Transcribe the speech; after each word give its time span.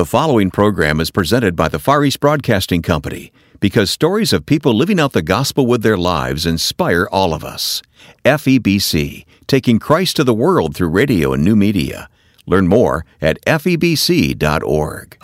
The 0.00 0.06
following 0.06 0.50
program 0.50 0.98
is 0.98 1.10
presented 1.10 1.54
by 1.54 1.68
the 1.68 1.78
Far 1.78 2.02
East 2.06 2.20
Broadcasting 2.20 2.80
Company 2.80 3.34
because 3.60 3.90
stories 3.90 4.32
of 4.32 4.46
people 4.46 4.72
living 4.72 4.98
out 4.98 5.12
the 5.12 5.20
gospel 5.20 5.66
with 5.66 5.82
their 5.82 5.98
lives 5.98 6.46
inspire 6.46 7.06
all 7.12 7.34
of 7.34 7.44
us. 7.44 7.82
FEBC, 8.24 9.26
taking 9.46 9.78
Christ 9.78 10.16
to 10.16 10.24
the 10.24 10.32
world 10.32 10.74
through 10.74 10.88
radio 10.88 11.34
and 11.34 11.44
new 11.44 11.54
media. 11.54 12.08
Learn 12.46 12.66
more 12.66 13.04
at 13.20 13.44
febc.org. 13.44 15.18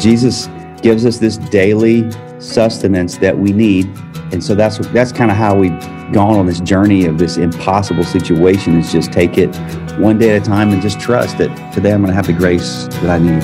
Jesus 0.00 0.48
gives 0.80 1.04
us 1.04 1.18
this 1.18 1.36
daily 1.36 2.10
sustenance 2.40 3.18
that 3.18 3.36
we 3.36 3.52
need. 3.52 3.86
And 4.32 4.42
so 4.42 4.54
that's 4.54 4.78
that's 4.88 5.12
kind 5.12 5.30
of 5.30 5.36
how 5.36 5.54
we've 5.54 5.78
gone 6.10 6.38
on 6.38 6.46
this 6.46 6.60
journey 6.60 7.04
of 7.04 7.18
this 7.18 7.36
impossible 7.36 8.02
situation 8.02 8.78
is 8.78 8.90
just 8.90 9.12
take 9.12 9.36
it 9.36 9.54
one 9.98 10.18
day 10.18 10.34
at 10.34 10.40
a 10.40 10.44
time 10.44 10.70
and 10.70 10.80
just 10.80 10.98
trust 10.98 11.36
that 11.36 11.72
today 11.74 11.92
I'm 11.92 12.00
going 12.00 12.08
to 12.08 12.14
have 12.14 12.26
the 12.26 12.32
grace 12.32 12.86
that 13.02 13.10
I 13.10 13.18
need. 13.18 13.42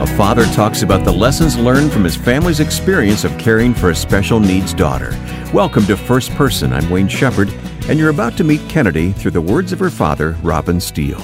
A 0.00 0.16
father 0.16 0.44
talks 0.54 0.82
about 0.82 1.04
the 1.04 1.12
lessons 1.12 1.58
learned 1.58 1.92
from 1.92 2.04
his 2.04 2.14
family's 2.14 2.60
experience 2.60 3.24
of 3.24 3.36
caring 3.38 3.74
for 3.74 3.90
a 3.90 3.94
special 3.94 4.38
needs 4.38 4.72
daughter. 4.72 5.10
Welcome 5.52 5.84
to 5.86 5.96
First 5.96 6.30
Person. 6.30 6.72
I'm 6.72 6.88
Wayne 6.88 7.08
Shepherd, 7.08 7.52
and 7.88 7.98
you're 7.98 8.10
about 8.10 8.36
to 8.36 8.44
meet 8.44 8.60
Kennady 8.62 9.14
through 9.14 9.32
the 9.32 9.40
words 9.40 9.72
of 9.72 9.78
her 9.78 9.90
father, 9.90 10.36
Robin 10.42 10.80
Steele. 10.80 11.22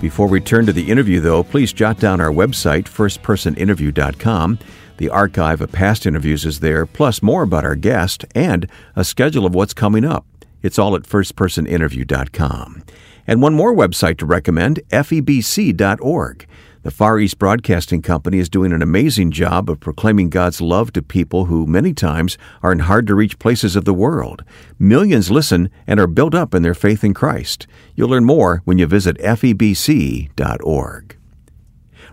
Before 0.00 0.26
we 0.26 0.40
turn 0.40 0.66
to 0.66 0.72
the 0.72 0.90
interview, 0.90 1.20
though, 1.20 1.44
please 1.44 1.72
jot 1.72 1.98
down 1.98 2.20
our 2.20 2.32
website, 2.32 2.84
firstpersoninterview.com. 2.84 4.58
The 4.96 5.08
archive 5.08 5.60
of 5.60 5.70
past 5.70 6.06
interviews 6.06 6.44
is 6.44 6.60
there, 6.60 6.86
plus 6.86 7.22
more 7.22 7.42
about 7.42 7.64
our 7.64 7.76
guest 7.76 8.24
and 8.34 8.68
a 8.96 9.04
schedule 9.04 9.46
of 9.46 9.54
what's 9.54 9.74
coming 9.74 10.04
up. 10.04 10.26
It's 10.62 10.78
all 10.78 10.96
at 10.96 11.02
firstpersoninterview.com. 11.02 12.84
And 13.26 13.42
one 13.42 13.54
more 13.54 13.74
website 13.74 14.18
to 14.18 14.26
recommend, 14.26 14.80
febc.org. 14.90 16.46
The 16.82 16.90
Far 16.90 17.20
East 17.20 17.38
Broadcasting 17.38 18.02
Company 18.02 18.40
is 18.40 18.48
doing 18.48 18.72
an 18.72 18.82
amazing 18.82 19.30
job 19.30 19.70
of 19.70 19.78
proclaiming 19.78 20.30
God's 20.30 20.60
love 20.60 20.92
to 20.94 21.02
people 21.02 21.44
who 21.44 21.64
many 21.64 21.94
times 21.94 22.36
are 22.60 22.72
in 22.72 22.80
hard 22.80 23.06
to 23.06 23.14
reach 23.14 23.38
places 23.38 23.76
of 23.76 23.84
the 23.84 23.94
world. 23.94 24.42
Millions 24.80 25.30
listen 25.30 25.70
and 25.86 26.00
are 26.00 26.08
built 26.08 26.34
up 26.34 26.56
in 26.56 26.64
their 26.64 26.74
faith 26.74 27.04
in 27.04 27.14
Christ. 27.14 27.68
You'll 27.94 28.08
learn 28.08 28.24
more 28.24 28.62
when 28.64 28.78
you 28.78 28.88
visit 28.88 29.16
febc.org. 29.18 31.16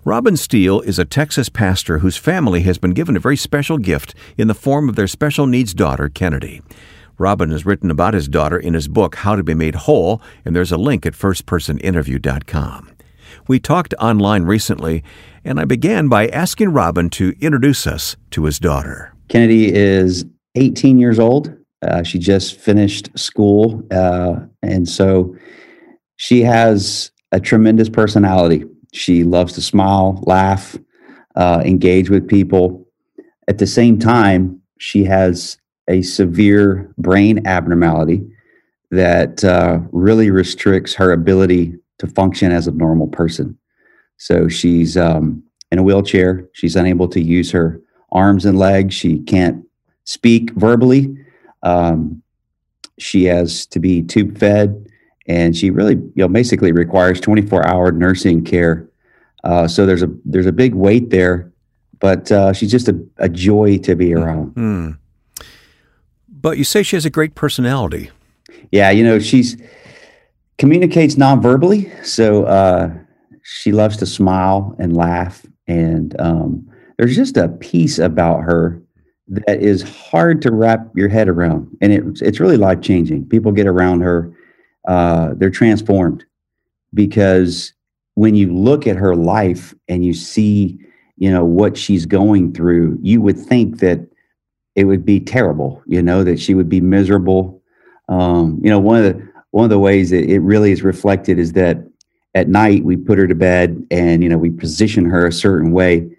Robin 0.06 0.38
Steele 0.38 0.82
is 0.82 1.00
a 1.00 1.06
Texas 1.06 1.50
pastor 1.50 1.98
whose 1.98 2.18
family 2.18 2.62
has 2.62 2.78
been 2.78 2.92
given 2.92 3.18
a 3.18 3.20
very 3.20 3.38
special 3.38 3.80
gift 3.80 4.14
in 4.38 4.48
the 4.48 4.54
form 4.54 4.88
of 4.88 4.96
their 4.96 5.08
special 5.08 5.48
needs 5.48 5.74
daughter, 5.74 6.10
Kennady. 6.10 6.62
Robin 7.18 7.50
has 7.50 7.66
written 7.66 7.90
about 7.90 8.14
his 8.14 8.28
daughter 8.28 8.60
in 8.60 8.76
his 8.76 8.88
book, 8.88 9.16
How 9.16 9.36
to 9.36 9.42
Be 9.42 9.56
Made 9.56 9.76
Whole, 9.76 10.22
and 10.46 10.56
there's 10.56 10.72
a 10.72 10.78
link 10.78 11.08
at 11.08 11.14
firstpersoninterview.com. 11.14 12.92
We 13.48 13.60
talked 13.60 13.94
online 14.00 14.44
recently, 14.44 15.04
and 15.44 15.60
I 15.60 15.66
began 15.66 16.08
by 16.08 16.28
asking 16.28 16.70
Robin 16.70 17.10
to 17.12 17.34
introduce 17.40 17.88
us 17.88 18.16
to 18.32 18.46
his 18.46 18.60
daughter. 18.60 19.14
Kennady 19.30 19.72
is 19.72 20.26
18 20.56 20.98
years 20.98 21.20
old. 21.20 21.56
Uh, 21.82 22.04
she 22.04 22.20
just 22.20 22.60
finished 22.60 23.10
school, 23.18 23.84
uh, 23.92 24.36
and 24.62 24.88
so 24.88 25.36
she 26.18 26.42
has 26.42 27.12
a 27.32 27.40
tremendous 27.40 27.90
personality. 27.90 28.66
She 28.94 29.24
loves 29.24 29.54
to 29.54 29.62
smile, 29.62 30.22
laugh, 30.26 30.78
uh, 31.36 31.62
engage 31.66 32.10
with 32.10 32.28
people. 32.28 32.86
At 33.48 33.60
the 33.60 33.68
same 33.68 33.98
time, 33.98 34.62
she 34.80 35.04
has 35.06 35.58
a 35.88 36.02
severe 36.02 36.94
brain 36.98 37.46
abnormality 37.48 38.28
that 38.92 39.44
uh, 39.44 39.80
really 39.92 40.32
restricts 40.32 40.94
her 40.96 41.12
ability 41.12 41.76
to 42.00 42.08
function 42.08 42.52
as 42.52 42.68
a 42.68 42.72
normal 42.72 43.08
person. 43.08 43.58
So 44.18 44.48
she's 44.48 44.98
um, 44.98 45.44
in 45.72 45.80
a 45.80 45.84
wheelchair. 45.84 46.48
She's 46.54 46.76
unable 46.76 47.08
to 47.10 47.22
use 47.22 47.52
her 47.52 47.82
arms 48.12 48.46
and 48.46 48.58
legs. 48.58 48.94
She 48.94 49.20
can't 49.20 49.64
speak 50.04 50.52
verbally. 50.52 51.16
Um, 51.64 52.22
she 52.98 53.26
has 53.26 53.66
to 53.68 53.80
be 53.80 54.02
tube 54.02 54.38
fed, 54.38 54.88
and 55.28 55.56
she 55.56 55.70
really, 55.70 55.96
you 55.96 56.12
know, 56.18 56.28
basically 56.28 56.72
requires 56.72 57.22
24 57.22 57.66
hour 57.66 57.92
nursing 57.92 58.44
care. 58.44 58.90
Uh, 59.44 59.68
so 59.68 59.86
there's 59.86 60.04
a 60.04 60.10
there's 60.26 60.46
a 60.46 60.52
big 60.52 60.74
weight 60.74 61.12
there, 61.12 61.52
but 62.00 62.30
uh, 62.32 62.52
she's 62.52 62.72
just 62.72 62.90
a, 62.90 63.00
a, 63.18 63.30
joy 63.30 63.78
to 63.78 63.96
be 63.96 64.14
around. 64.14 64.54
Mm-hmm. 64.56 64.92
But 66.28 66.58
you 66.58 66.66
say 66.66 66.84
she 66.84 66.98
has 66.98 67.06
a 67.06 67.10
great 67.10 67.36
personality. 67.36 68.10
Yeah, 68.72 68.90
you 68.90 69.04
know 69.04 69.20
she's 69.20 69.56
communicates 70.60 71.18
non-verbally, 71.18 71.92
so 72.04 72.44
uh, 72.44 72.92
she 73.44 73.72
loves 73.72 73.98
to 73.98 74.06
smile 74.06 74.76
and 74.78 74.96
laugh, 74.96 75.46
and 75.68 76.20
um, 76.20 76.70
there's 76.98 77.16
just 77.16 77.38
a 77.38 77.48
piece 77.48 77.98
about 77.98 78.42
her 78.42 78.82
that 79.30 79.62
is 79.62 79.82
hard 79.82 80.42
to 80.42 80.52
wrap 80.52 80.86
your 80.96 81.08
head 81.08 81.30
around, 81.30 81.76
and 81.82 81.94
it, 81.94 82.04
it's 82.22 82.40
really 82.40 82.58
life 82.58 82.82
changing. 82.82 83.28
People 83.28 83.52
get 83.52 83.68
around 83.68 84.02
her, 84.02 84.32
uh, 84.88 85.34
they're 85.38 85.50
transformed 85.50 86.26
because 86.94 87.74
when 88.16 88.36
you 88.36 88.54
look 88.54 88.86
at 88.86 88.98
her 88.98 89.16
life 89.16 89.74
and 89.88 90.04
you 90.04 90.14
see, 90.14 90.78
you 91.18 91.32
know, 91.32 91.46
what 91.46 91.78
she's 91.78 92.06
going 92.06 92.52
through, 92.54 92.98
you 93.02 93.22
would 93.22 93.38
think 93.38 93.80
that 93.80 94.00
it 94.76 94.86
would 94.86 95.06
be 95.06 95.20
terrible, 95.20 95.82
you 95.86 96.02
know, 96.02 96.24
that 96.24 96.40
she 96.40 96.54
would 96.54 96.68
be 96.68 96.82
miserable. 96.82 97.62
Um, 98.10 98.60
you 98.64 98.70
know, 98.70 98.80
one 98.80 98.98
of 98.98 99.04
the 99.04 99.30
one 99.52 99.64
of 99.64 99.70
the 99.70 99.80
ways 99.80 100.10
that 100.12 100.30
it 100.30 100.40
really 100.40 100.72
is 100.72 100.84
reflected 100.84 101.40
is 101.40 101.54
that 101.54 101.78
at 102.36 102.48
night 102.48 102.84
we 102.84 102.96
put 102.96 103.18
her 103.18 103.28
to 103.28 103.36
bed 103.36 103.86
and 103.90 104.22
you 104.24 104.30
know 104.30 104.38
we 104.38 104.50
position 104.50 105.06
her 105.06 105.26
a 105.26 105.32
certain 105.32 105.72
way. 105.72 106.10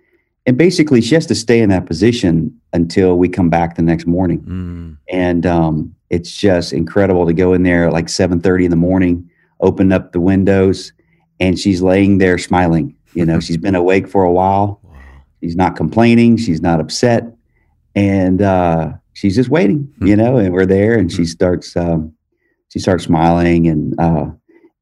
And 0.46 0.56
basically 0.56 1.00
she 1.00 1.14
has 1.14 1.26
to 1.26 1.34
stay 1.34 1.60
in 1.60 1.68
that 1.68 1.86
position 1.86 2.58
until 2.72 3.16
we 3.16 3.28
come 3.28 3.50
back 3.50 3.76
the 3.76 3.82
next 3.82 4.06
morning. 4.06 4.40
Mm. 4.40 4.96
and 5.08 5.46
um, 5.46 5.94
it's 6.08 6.36
just 6.36 6.72
incredible 6.72 7.26
to 7.26 7.32
go 7.32 7.52
in 7.52 7.62
there 7.62 7.86
at 7.86 7.92
like 7.92 8.06
7.30 8.06 8.64
in 8.64 8.70
the 8.70 8.76
morning 8.76 9.30
open 9.60 9.92
up 9.92 10.12
the 10.12 10.20
windows 10.20 10.92
and 11.38 11.58
she's 11.58 11.82
laying 11.82 12.18
there 12.18 12.38
smiling. 12.38 12.96
You 13.14 13.24
know 13.24 13.40
she's 13.40 13.56
been 13.56 13.74
awake 13.74 14.08
for 14.08 14.24
a 14.24 14.32
while. 14.32 14.78
Wow. 14.90 15.22
she's 15.40 15.56
not 15.56 15.76
complaining. 15.76 16.36
She's 16.36 16.60
not 16.60 16.80
upset. 16.80 17.24
And 17.94 18.42
uh, 18.42 18.92
she's 19.12 19.36
just 19.36 19.50
waiting 19.50 19.92
mm. 20.00 20.08
you 20.08 20.16
know 20.16 20.36
and 20.36 20.52
we're 20.52 20.66
there 20.66 20.98
and 20.98 21.12
she 21.12 21.24
starts 21.24 21.76
um, 21.76 22.12
she 22.70 22.78
starts 22.78 23.04
smiling 23.04 23.66
and 23.68 23.98
uh, 24.00 24.26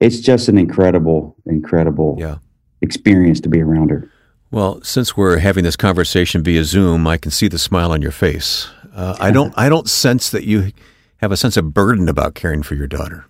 it's 0.01 0.21
just 0.21 0.49
an 0.49 0.57
incredible 0.57 1.37
incredible 1.47 2.17
yeah. 2.19 2.39
experience 2.81 3.41
to 3.41 3.49
be 3.49 3.61
around 3.61 3.91
her. 3.91 4.11
Well 4.51 4.81
since 4.83 5.17
we're 5.17 5.39
having 5.39 5.65
this 5.65 5.77
conversation 5.77 6.43
via 6.43 6.65
zoom 6.65 7.07
i 7.07 7.17
can 7.17 7.31
see 7.31 7.49
the 7.49 7.59
smile 7.59 7.93
on 7.93 8.01
your 8.01 8.13
face. 8.13 8.69
Uh, 8.95 9.17
i 9.19 9.31
don't 9.31 9.53
i 9.57 9.69
don't 9.69 9.89
sense 9.89 10.31
that 10.31 10.45
you 10.45 10.73
have 11.19 11.33
a 11.33 11.37
sense 11.37 11.57
of 11.57 11.75
burden 11.75 12.09
about 12.09 12.35
caring 12.35 12.63
for 12.63 12.75
your 12.75 12.87
daughter. 12.87 13.27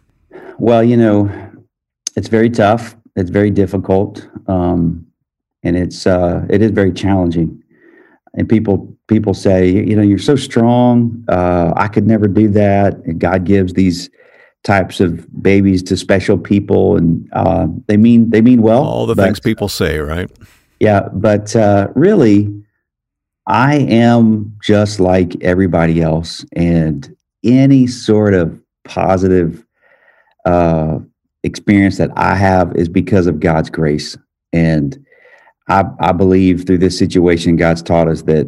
Well 0.59 0.85
you 0.85 0.97
know 0.97 1.31
it's 2.17 2.29
very 2.29 2.51
tough 2.51 2.97
it's 3.17 3.31
very 3.31 3.51
difficult 3.51 4.29
um, 4.47 5.07
and 5.63 5.77
it's 5.77 6.07
uh, 6.07 6.47
it 6.49 6.63
is 6.63 6.71
very 6.71 6.93
challenging. 6.93 7.63
And 8.35 8.49
people 8.49 8.97
people 9.09 9.35
say 9.35 9.69
you 9.69 9.97
know 9.97 10.03
you're 10.03 10.19
so 10.19 10.37
strong 10.37 11.25
uh, 11.29 11.73
i 11.77 11.89
could 11.89 12.07
never 12.07 12.29
do 12.29 12.47
that 12.49 12.95
and 13.07 13.19
god 13.19 13.45
gives 13.45 13.73
these 13.73 14.11
types 14.65 15.01
of 15.01 15.27
babies 15.43 15.83
to 15.85 15.97
special 15.97 16.39
people, 16.39 16.97
and 16.97 17.29
uh, 17.33 17.67
they 17.87 17.97
mean 17.97 18.31
they 18.31 18.41
mean 18.41 18.63
well. 18.63 18.85
All 18.85 19.07
the 19.07 19.15
but, 19.15 19.25
things 19.25 19.41
people 19.41 19.69
say, 19.69 19.99
right? 19.99 20.31
Yeah, 20.81 21.09
but 21.13 21.55
uh, 21.57 21.89
really, 21.95 22.65
I 23.47 23.77
am 23.77 24.57
just 24.63 25.01
like 25.01 25.43
everybody 25.43 26.03
else, 26.03 26.45
and 26.55 27.15
any 27.45 27.87
sort 27.87 28.35
of 28.35 28.61
positive 28.85 29.65
uh, 30.45 30.99
experience 31.43 31.99
that 31.99 32.11
I 32.17 32.35
have 32.35 32.75
is 32.77 32.89
because 32.89 33.27
of 33.27 33.41
God's 33.41 33.71
grace, 33.71 34.17
and 34.53 34.99
I, 35.69 35.85
I 36.01 36.13
believe 36.13 36.67
through 36.67 36.79
this 36.79 36.99
situation, 36.99 37.57
God's 37.57 37.83
taught 37.83 38.09
us 38.09 38.23
that 38.23 38.47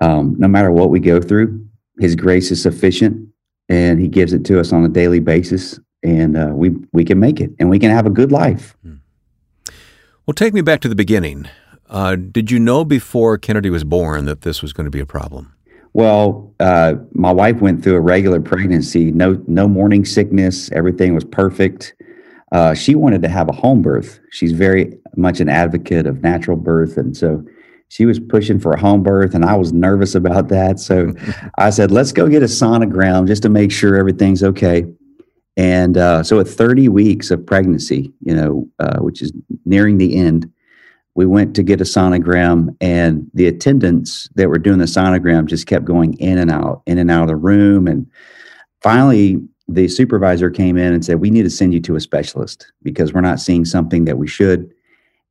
um, 0.00 0.34
no 0.38 0.48
matter 0.48 0.70
what 0.70 0.90
we 0.90 1.00
go 1.00 1.20
through, 1.20 1.64
His 2.00 2.14
grace 2.14 2.50
is 2.50 2.62
sufficient 2.62 3.31
and 3.72 3.98
he 3.98 4.06
gives 4.06 4.34
it 4.34 4.44
to 4.44 4.60
us 4.60 4.70
on 4.70 4.84
a 4.84 4.88
daily 4.88 5.18
basis 5.18 5.80
and 6.02 6.36
uh, 6.36 6.50
we 6.52 6.70
we 6.92 7.04
can 7.04 7.18
make 7.18 7.40
it 7.40 7.50
and 7.58 7.70
we 7.70 7.78
can 7.78 7.90
have 7.90 8.04
a 8.04 8.10
good 8.10 8.30
life. 8.30 8.76
Hmm. 8.82 8.96
well 10.26 10.34
take 10.34 10.52
me 10.52 10.60
back 10.60 10.80
to 10.80 10.88
the 10.88 10.94
beginning. 10.94 11.48
Uh, 11.88 12.16
did 12.16 12.50
you 12.50 12.58
know 12.58 12.84
before 12.84 13.38
Kennady 13.38 13.70
was 13.70 13.84
born 13.84 14.24
that 14.26 14.42
this 14.42 14.62
was 14.62 14.72
going 14.72 14.84
to 14.84 14.90
be 14.90 15.00
a 15.00 15.06
problem? 15.06 15.54
Well 15.94 16.54
uh, 16.60 16.94
my 17.12 17.32
wife 17.32 17.60
went 17.62 17.82
through 17.82 17.96
a 17.96 18.00
regular 18.00 18.40
pregnancy 18.40 19.10
no 19.10 19.42
no 19.46 19.66
morning 19.66 20.04
sickness 20.04 20.70
everything 20.72 21.14
was 21.14 21.24
perfect. 21.24 21.94
Uh, 22.52 22.74
she 22.74 22.94
wanted 22.94 23.22
to 23.22 23.28
have 23.30 23.48
a 23.48 23.52
home 23.52 23.80
birth. 23.80 24.20
She's 24.30 24.52
very 24.52 24.92
much 25.16 25.40
an 25.40 25.48
advocate 25.48 26.06
of 26.06 26.22
natural 26.22 26.58
birth 26.58 26.98
and 26.98 27.16
so 27.16 27.42
she 27.92 28.06
was 28.06 28.18
pushing 28.18 28.58
for 28.58 28.72
a 28.72 28.80
home 28.80 29.02
birth 29.02 29.34
and 29.34 29.44
I 29.44 29.54
was 29.54 29.74
nervous 29.74 30.14
about 30.14 30.48
that. 30.48 30.80
So 30.80 31.12
I 31.58 31.68
said, 31.68 31.90
let's 31.90 32.10
go 32.10 32.26
get 32.26 32.42
a 32.42 32.46
sonogram 32.46 33.26
just 33.26 33.42
to 33.42 33.50
make 33.50 33.70
sure 33.70 33.98
everything's 33.98 34.42
okay. 34.42 34.86
And 35.58 35.98
uh, 35.98 36.22
so 36.22 36.40
at 36.40 36.48
30 36.48 36.88
weeks 36.88 37.30
of 37.30 37.44
pregnancy, 37.44 38.10
you 38.22 38.34
know, 38.34 38.66
uh, 38.78 39.00
which 39.00 39.20
is 39.20 39.30
nearing 39.66 39.98
the 39.98 40.16
end, 40.16 40.50
we 41.16 41.26
went 41.26 41.54
to 41.56 41.62
get 41.62 41.82
a 41.82 41.84
sonogram 41.84 42.74
and 42.80 43.30
the 43.34 43.46
attendants 43.46 44.26
that 44.36 44.48
were 44.48 44.58
doing 44.58 44.78
the 44.78 44.86
sonogram 44.86 45.44
just 45.44 45.66
kept 45.66 45.84
going 45.84 46.14
in 46.14 46.38
and 46.38 46.50
out, 46.50 46.80
in 46.86 46.96
and 46.96 47.10
out 47.10 47.24
of 47.24 47.28
the 47.28 47.36
room. 47.36 47.86
And 47.86 48.06
finally, 48.80 49.38
the 49.68 49.86
supervisor 49.86 50.48
came 50.48 50.78
in 50.78 50.94
and 50.94 51.04
said, 51.04 51.20
we 51.20 51.28
need 51.28 51.42
to 51.42 51.50
send 51.50 51.74
you 51.74 51.80
to 51.80 51.96
a 51.96 52.00
specialist 52.00 52.72
because 52.82 53.12
we're 53.12 53.20
not 53.20 53.38
seeing 53.38 53.66
something 53.66 54.06
that 54.06 54.16
we 54.16 54.28
should. 54.28 54.72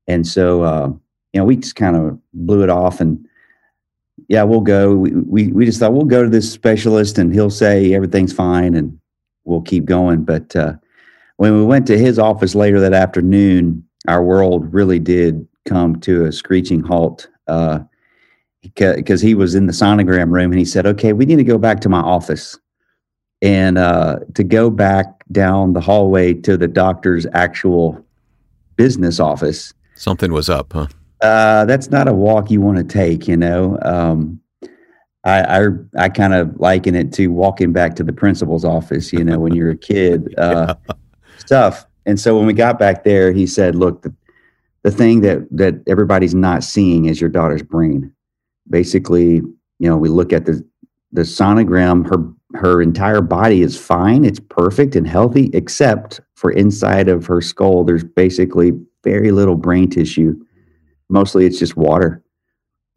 And 0.07 0.27
so, 0.27 0.61
uh, 0.61 0.91
you 1.33 1.39
know, 1.39 1.45
we 1.45 1.55
just 1.55 1.75
kind 1.75 1.95
of 1.95 2.19
blew 2.33 2.63
it 2.63 2.69
off 2.69 2.99
and 2.99 3.25
yeah, 4.27 4.43
we'll 4.43 4.61
go. 4.61 4.95
We, 4.95 5.11
we, 5.11 5.47
we 5.51 5.65
just 5.65 5.79
thought 5.79 5.93
we'll 5.93 6.05
go 6.05 6.23
to 6.23 6.29
this 6.29 6.51
specialist 6.51 7.17
and 7.17 7.33
he'll 7.33 7.49
say 7.49 7.93
everything's 7.93 8.33
fine 8.33 8.75
and 8.75 8.97
we'll 9.43 9.61
keep 9.61 9.85
going. 9.85 10.23
But 10.23 10.55
uh, 10.55 10.73
when 11.37 11.57
we 11.57 11.63
went 11.65 11.87
to 11.87 11.97
his 11.97 12.19
office 12.19 12.55
later 12.55 12.79
that 12.79 12.93
afternoon, 12.93 13.83
our 14.07 14.23
world 14.23 14.73
really 14.73 14.99
did 14.99 15.47
come 15.65 15.99
to 16.01 16.25
a 16.25 16.31
screeching 16.31 16.81
halt 16.81 17.29
uh, 17.47 17.79
because 18.61 19.21
he 19.21 19.35
was 19.35 19.55
in 19.55 19.65
the 19.65 19.73
sonogram 19.73 20.31
room 20.31 20.51
and 20.51 20.59
he 20.59 20.65
said, 20.65 20.85
okay, 20.85 21.13
we 21.13 21.25
need 21.25 21.37
to 21.37 21.43
go 21.43 21.57
back 21.57 21.79
to 21.81 21.89
my 21.89 21.99
office. 21.99 22.57
And 23.41 23.77
uh, 23.77 24.19
to 24.35 24.43
go 24.43 24.69
back 24.69 25.23
down 25.31 25.73
the 25.73 25.81
hallway 25.81 26.35
to 26.35 26.57
the 26.57 26.67
doctor's 26.67 27.25
actual 27.33 28.05
business 28.75 29.19
office. 29.19 29.73
Something 29.95 30.31
was 30.31 30.47
up, 30.47 30.73
huh? 30.73 30.87
Uh, 31.21 31.65
that's 31.65 31.89
not 31.89 32.07
a 32.07 32.13
walk 32.13 32.49
you 32.49 32.61
want 32.61 32.77
to 32.77 32.83
take, 32.83 33.27
you 33.27 33.37
know. 33.37 33.77
Um, 33.83 34.39
I 35.23 35.59
I, 35.59 35.67
I 35.97 36.09
kind 36.09 36.33
of 36.33 36.59
liken 36.59 36.95
it 36.95 37.13
to 37.13 37.27
walking 37.27 37.71
back 37.71 37.95
to 37.95 38.03
the 38.03 38.13
principal's 38.13 38.65
office, 38.65 39.13
you 39.13 39.23
know, 39.23 39.39
when 39.39 39.53
you're 39.53 39.71
a 39.71 39.77
kid, 39.77 40.33
uh, 40.37 40.75
yeah. 40.89 40.95
stuff. 41.37 41.85
And 42.05 42.19
so 42.19 42.35
when 42.37 42.47
we 42.47 42.53
got 42.53 42.79
back 42.79 43.03
there, 43.03 43.31
he 43.31 43.45
said, 43.45 43.75
"Look, 43.75 44.01
the, 44.01 44.13
the 44.83 44.91
thing 44.91 45.21
that 45.21 45.47
that 45.51 45.75
everybody's 45.87 46.35
not 46.35 46.63
seeing 46.63 47.05
is 47.05 47.21
your 47.21 47.29
daughter's 47.29 47.63
brain. 47.63 48.11
Basically, 48.69 49.35
you 49.35 49.89
know, 49.89 49.97
we 49.97 50.09
look 50.09 50.33
at 50.33 50.45
the 50.45 50.65
the 51.11 51.21
sonogram. 51.21 52.07
Her 52.09 52.59
her 52.59 52.81
entire 52.81 53.21
body 53.21 53.61
is 53.61 53.77
fine. 53.77 54.25
It's 54.25 54.39
perfect 54.39 54.95
and 54.95 55.07
healthy, 55.07 55.51
except 55.53 56.19
for 56.35 56.51
inside 56.51 57.07
of 57.07 57.27
her 57.27 57.41
skull. 57.41 57.83
There's 57.83 58.03
basically 58.03 58.71
very 59.03 59.31
little 59.31 59.55
brain 59.55 59.87
tissue." 59.87 60.35
Mostly 61.11 61.45
it's 61.45 61.59
just 61.59 61.77
water. 61.77 62.23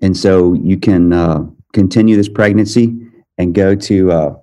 And 0.01 0.17
so 0.17 0.55
you 0.55 0.79
can 0.79 1.13
uh, 1.13 1.47
continue 1.73 2.17
this 2.17 2.29
pregnancy 2.29 2.97
and 3.39 3.55
go 3.55 3.75
to, 3.75 4.13
uh, 4.13 4.35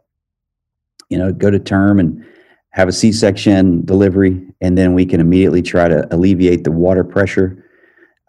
you 1.09 1.17
know, 1.17 1.31
go 1.31 1.49
to 1.49 1.59
term 1.59 1.99
and 1.99 2.23
have 2.71 2.87
a 2.87 2.91
C 2.91 3.11
section 3.11 3.83
delivery. 3.85 4.45
And 4.61 4.77
then 4.77 4.93
we 4.93 5.05
can 5.05 5.19
immediately 5.19 5.61
try 5.61 5.87
to 5.87 6.07
alleviate 6.13 6.63
the 6.63 6.71
water 6.71 7.03
pressure. 7.03 7.65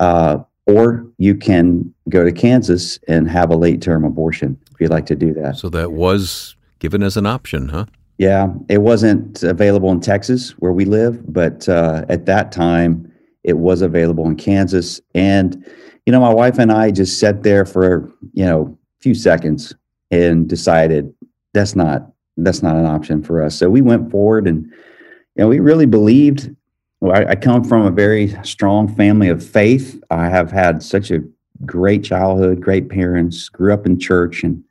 Uh, 0.00 0.38
or 0.66 1.06
you 1.18 1.34
can 1.34 1.92
go 2.08 2.24
to 2.24 2.32
Kansas 2.32 2.98
and 3.08 3.28
have 3.28 3.50
a 3.50 3.56
late 3.56 3.82
term 3.82 4.04
abortion 4.04 4.58
if 4.72 4.80
you'd 4.80 4.90
like 4.90 5.06
to 5.06 5.16
do 5.16 5.34
that. 5.34 5.56
So 5.56 5.68
that 5.70 5.92
was 5.92 6.56
given 6.78 7.02
as 7.02 7.16
an 7.16 7.26
option, 7.26 7.68
huh? 7.68 7.86
Yeah, 8.18 8.52
it 8.68 8.78
wasn't 8.78 9.42
available 9.42 9.90
in 9.90 10.00
Texas 10.00 10.50
where 10.58 10.72
we 10.72 10.84
live, 10.84 11.32
but 11.32 11.68
uh, 11.68 12.04
at 12.08 12.26
that 12.26 12.52
time, 12.52 13.11
it 13.44 13.58
was 13.58 13.82
available 13.82 14.26
in 14.26 14.36
Kansas. 14.36 15.00
And, 15.14 15.64
you 16.06 16.12
know, 16.12 16.20
my 16.20 16.32
wife 16.32 16.58
and 16.58 16.72
I 16.72 16.90
just 16.90 17.18
sat 17.18 17.42
there 17.42 17.64
for, 17.64 18.12
you 18.32 18.44
know, 18.44 18.78
a 18.98 19.02
few 19.02 19.14
seconds 19.14 19.74
and 20.10 20.48
decided 20.48 21.12
that's 21.54 21.74
not 21.76 22.08
that's 22.38 22.62
not 22.62 22.76
an 22.76 22.86
option 22.86 23.22
for 23.22 23.42
us. 23.42 23.54
So 23.54 23.68
we 23.68 23.82
went 23.82 24.10
forward 24.10 24.46
and 24.46 24.64
you 24.64 25.44
know, 25.44 25.48
we 25.48 25.60
really 25.60 25.86
believed 25.86 26.54
well, 27.00 27.16
I, 27.16 27.30
I 27.30 27.34
come 27.34 27.64
from 27.64 27.84
a 27.84 27.90
very 27.90 28.36
strong 28.44 28.94
family 28.94 29.28
of 29.28 29.44
faith. 29.44 30.00
I 30.10 30.28
have 30.28 30.52
had 30.52 30.82
such 30.82 31.10
a 31.10 31.18
great 31.66 32.04
childhood, 32.04 32.60
great 32.60 32.88
parents, 32.88 33.48
grew 33.48 33.72
up 33.72 33.86
in 33.86 33.98
church 33.98 34.44
and 34.44 34.62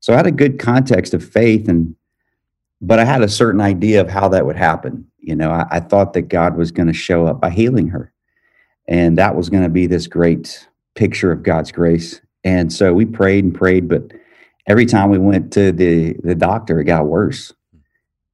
so 0.00 0.12
I 0.12 0.16
had 0.16 0.26
a 0.26 0.32
good 0.32 0.58
context 0.58 1.14
of 1.14 1.24
faith 1.24 1.68
and 1.68 1.94
but 2.82 2.98
I 2.98 3.04
had 3.04 3.22
a 3.22 3.28
certain 3.28 3.60
idea 3.60 4.00
of 4.00 4.10
how 4.10 4.28
that 4.28 4.44
would 4.44 4.56
happen. 4.56 5.06
You 5.20 5.36
know, 5.36 5.50
I, 5.52 5.66
I 5.70 5.80
thought 5.80 6.12
that 6.14 6.22
God 6.22 6.56
was 6.56 6.72
going 6.72 6.88
to 6.88 6.92
show 6.92 7.26
up 7.26 7.40
by 7.40 7.48
healing 7.48 7.88
her. 7.88 8.12
And 8.88 9.16
that 9.16 9.36
was 9.36 9.48
going 9.48 9.62
to 9.62 9.68
be 9.68 9.86
this 9.86 10.08
great 10.08 10.68
picture 10.96 11.30
of 11.30 11.44
God's 11.44 11.70
grace. 11.70 12.20
And 12.42 12.72
so 12.72 12.92
we 12.92 13.06
prayed 13.06 13.44
and 13.44 13.54
prayed, 13.54 13.88
but 13.88 14.12
every 14.66 14.84
time 14.84 15.10
we 15.10 15.18
went 15.18 15.52
to 15.52 15.70
the, 15.70 16.14
the 16.24 16.34
doctor, 16.34 16.80
it 16.80 16.84
got 16.84 17.06
worse. 17.06 17.54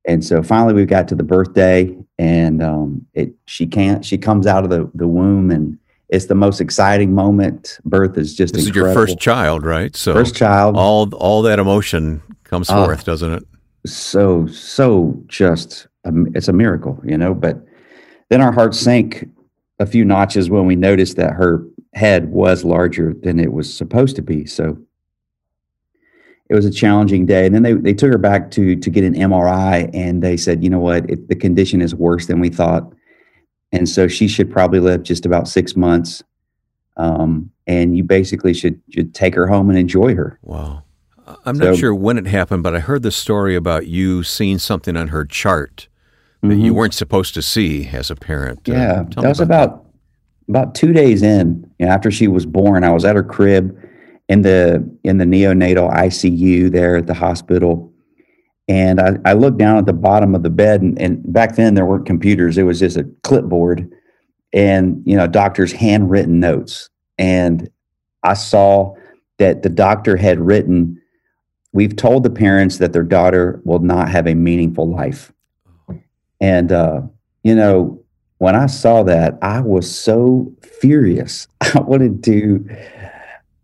And 0.06 0.24
so 0.24 0.42
finally 0.42 0.72
we 0.72 0.86
got 0.86 1.06
to 1.08 1.14
the 1.14 1.22
birthday 1.22 1.94
and 2.18 2.62
um, 2.62 3.06
it, 3.12 3.34
she 3.44 3.66
can't, 3.66 4.02
she 4.02 4.16
comes 4.16 4.46
out 4.46 4.64
of 4.64 4.70
the, 4.70 4.90
the 4.94 5.06
womb 5.06 5.50
and 5.50 5.78
it's 6.08 6.24
the 6.24 6.34
most 6.34 6.62
exciting 6.62 7.14
moment. 7.14 7.78
Birth 7.84 8.16
is 8.16 8.34
just 8.34 8.54
this 8.54 8.66
incredible. 8.66 8.92
is 8.92 8.96
your 8.96 9.06
first 9.06 9.18
child, 9.18 9.66
right? 9.66 9.94
So 9.94 10.14
first 10.14 10.34
child. 10.34 10.74
All 10.74 11.14
all 11.14 11.42
that 11.42 11.58
emotion 11.58 12.22
comes 12.44 12.70
uh, 12.70 12.82
forth, 12.82 13.04
doesn't 13.04 13.30
it? 13.30 13.44
So 13.94 14.46
so 14.46 15.20
just 15.26 15.86
um, 16.04 16.28
it's 16.34 16.48
a 16.48 16.52
miracle, 16.52 17.00
you 17.04 17.16
know. 17.16 17.34
But 17.34 17.64
then 18.28 18.40
our 18.40 18.52
hearts 18.52 18.78
sank 18.78 19.28
a 19.78 19.86
few 19.86 20.04
notches 20.04 20.50
when 20.50 20.66
we 20.66 20.76
noticed 20.76 21.16
that 21.16 21.32
her 21.32 21.64
head 21.94 22.30
was 22.30 22.64
larger 22.64 23.14
than 23.22 23.38
it 23.38 23.52
was 23.52 23.72
supposed 23.72 24.16
to 24.16 24.22
be. 24.22 24.46
So 24.46 24.78
it 26.48 26.54
was 26.54 26.64
a 26.64 26.70
challenging 26.70 27.26
day. 27.26 27.46
And 27.46 27.54
then 27.54 27.62
they, 27.62 27.74
they 27.74 27.94
took 27.94 28.10
her 28.10 28.18
back 28.18 28.50
to 28.52 28.76
to 28.76 28.90
get 28.90 29.04
an 29.04 29.14
MRI, 29.14 29.90
and 29.92 30.22
they 30.22 30.36
said, 30.36 30.62
you 30.62 30.70
know 30.70 30.80
what, 30.80 31.08
it, 31.10 31.28
the 31.28 31.36
condition 31.36 31.82
is 31.82 31.94
worse 31.94 32.26
than 32.26 32.40
we 32.40 32.48
thought, 32.48 32.90
and 33.72 33.88
so 33.88 34.08
she 34.08 34.28
should 34.28 34.50
probably 34.50 34.80
live 34.80 35.02
just 35.02 35.26
about 35.26 35.48
six 35.48 35.76
months. 35.76 36.22
Um, 36.96 37.50
and 37.66 37.96
you 37.96 38.02
basically 38.02 38.54
should 38.54 38.80
should 38.90 39.14
take 39.14 39.34
her 39.34 39.46
home 39.46 39.68
and 39.68 39.78
enjoy 39.78 40.14
her. 40.14 40.38
Wow. 40.42 40.82
I'm 41.44 41.56
so, 41.56 41.70
not 41.70 41.78
sure 41.78 41.94
when 41.94 42.18
it 42.18 42.26
happened, 42.26 42.62
but 42.62 42.74
I 42.74 42.80
heard 42.80 43.02
the 43.02 43.10
story 43.10 43.54
about 43.54 43.86
you 43.86 44.22
seeing 44.22 44.58
something 44.58 44.96
on 44.96 45.08
her 45.08 45.24
chart 45.24 45.88
that 46.42 46.48
mm-hmm. 46.48 46.60
you 46.60 46.74
weren't 46.74 46.94
supposed 46.94 47.34
to 47.34 47.42
see 47.42 47.88
as 47.88 48.10
a 48.10 48.16
parent. 48.16 48.68
Uh, 48.68 48.72
yeah, 48.72 49.00
uh, 49.00 49.22
that 49.22 49.28
was 49.28 49.40
about 49.40 49.84
that. 50.46 50.52
about 50.52 50.74
two 50.74 50.92
days 50.92 51.22
in 51.22 51.68
you 51.78 51.86
know, 51.86 51.92
after 51.92 52.10
she 52.10 52.28
was 52.28 52.46
born. 52.46 52.84
I 52.84 52.92
was 52.92 53.04
at 53.04 53.16
her 53.16 53.22
crib 53.22 53.76
in 54.28 54.42
the 54.42 54.88
in 55.04 55.18
the 55.18 55.24
neonatal 55.24 55.92
ICU 55.92 56.70
there 56.70 56.96
at 56.96 57.06
the 57.06 57.14
hospital, 57.14 57.92
and 58.68 59.00
I, 59.00 59.16
I 59.24 59.32
looked 59.32 59.58
down 59.58 59.78
at 59.78 59.86
the 59.86 59.92
bottom 59.92 60.34
of 60.34 60.42
the 60.42 60.50
bed, 60.50 60.82
and, 60.82 61.00
and 61.00 61.32
back 61.32 61.56
then 61.56 61.74
there 61.74 61.86
weren't 61.86 62.06
computers; 62.06 62.58
it 62.58 62.64
was 62.64 62.78
just 62.78 62.96
a 62.96 63.08
clipboard, 63.22 63.90
and 64.52 65.02
you 65.04 65.16
know, 65.16 65.26
doctor's 65.26 65.72
handwritten 65.72 66.38
notes, 66.38 66.88
and 67.18 67.68
I 68.22 68.34
saw 68.34 68.94
that 69.38 69.62
the 69.62 69.70
doctor 69.70 70.16
had 70.16 70.38
written. 70.38 71.00
We've 71.72 71.94
told 71.94 72.22
the 72.22 72.30
parents 72.30 72.78
that 72.78 72.92
their 72.92 73.02
daughter 73.02 73.60
will 73.64 73.80
not 73.80 74.10
have 74.10 74.26
a 74.26 74.34
meaningful 74.34 74.90
life 74.90 75.32
and, 76.40 76.72
uh, 76.72 77.02
you 77.42 77.54
know, 77.54 78.02
when 78.38 78.54
I 78.54 78.66
saw 78.66 79.02
that, 79.04 79.38
I 79.42 79.60
was 79.60 79.92
so 79.92 80.52
furious. 80.62 81.48
I 81.60 81.80
wanted 81.80 82.22
to, 82.24 82.64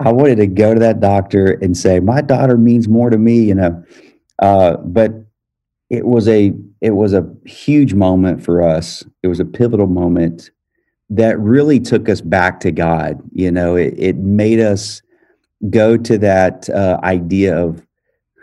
I 0.00 0.12
wanted 0.12 0.36
to 0.36 0.46
go 0.46 0.74
to 0.74 0.80
that 0.80 1.00
doctor 1.00 1.52
and 1.62 1.76
say, 1.76 2.00
my 2.00 2.20
daughter 2.20 2.58
means 2.58 2.88
more 2.88 3.10
to 3.10 3.18
me, 3.18 3.40
you 3.44 3.54
know. 3.54 3.84
Uh, 4.40 4.76
but 4.78 5.12
it 5.90 6.06
was 6.06 6.26
a, 6.26 6.52
it 6.80 6.90
was 6.90 7.12
a 7.12 7.28
huge 7.46 7.94
moment 7.94 8.42
for 8.42 8.62
us. 8.62 9.04
It 9.22 9.28
was 9.28 9.38
a 9.38 9.44
pivotal 9.44 9.86
moment 9.86 10.50
that 11.10 11.38
really 11.38 11.78
took 11.78 12.08
us 12.08 12.20
back 12.20 12.58
to 12.60 12.72
God. 12.72 13.22
You 13.32 13.52
know, 13.52 13.76
it, 13.76 13.94
it 13.96 14.16
made 14.16 14.58
us 14.58 15.02
go 15.70 15.96
to 15.96 16.18
that 16.18 16.68
uh, 16.70 16.98
idea 17.04 17.56
of 17.56 17.86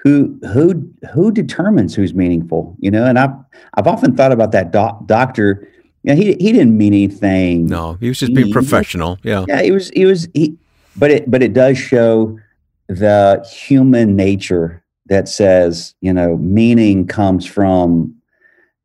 who 0.02 0.40
who 0.52 0.92
who 1.14 1.32
determines 1.32 1.96
who's 1.96 2.14
meaningful 2.14 2.76
you 2.80 2.90
know? 2.90 3.06
And 3.06 3.20
i've 3.20 3.34
i've 3.76 3.88
often 3.88 4.16
thought 4.16 4.32
about 4.32 4.52
that 4.52 4.72
doc, 4.72 5.06
doctor. 5.06 5.68
You 6.04 6.16
know, 6.16 6.22
he 6.22 6.34
he 6.40 6.52
didn't 6.52 6.76
mean 6.76 6.94
anything. 6.94 7.68
No 7.68 7.94
he 7.94 8.08
was 8.08 8.20
just 8.20 8.34
being 8.34 8.48
he, 8.48 8.54
professional 8.54 9.20
yeah. 9.24 9.46
Yeah 9.48 9.62
he 9.62 9.72
was 9.72 9.90
he 9.92 10.06
was 10.06 10.28
he 10.34 10.58
but 10.96 11.12
it 11.12 11.30
but 11.30 11.44
it 11.44 11.54
does 11.54 11.78
show 11.78 12.40
the 12.88 13.48
human 13.50 14.16
nature 14.16 14.84
that 15.06 15.30
says 15.30 15.96
you 16.02 16.14
know 16.14 16.38
meaning 16.38 17.06
comes 17.06 17.46
from 17.46 18.16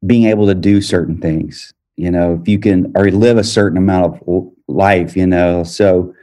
being 0.04 0.24
able 0.24 0.46
to 0.46 0.54
do 0.54 0.80
certain 0.82 1.18
things 1.18 1.72
you 1.96 2.10
know? 2.10 2.38
If 2.40 2.46
you 2.46 2.58
can 2.58 2.92
or 2.94 3.10
live 3.10 3.38
a 3.38 3.44
certain 3.44 3.78
amount 3.78 4.22
of 4.28 4.52
life 4.68 5.16
you 5.16 5.26
know? 5.26 5.64
So 5.64 6.14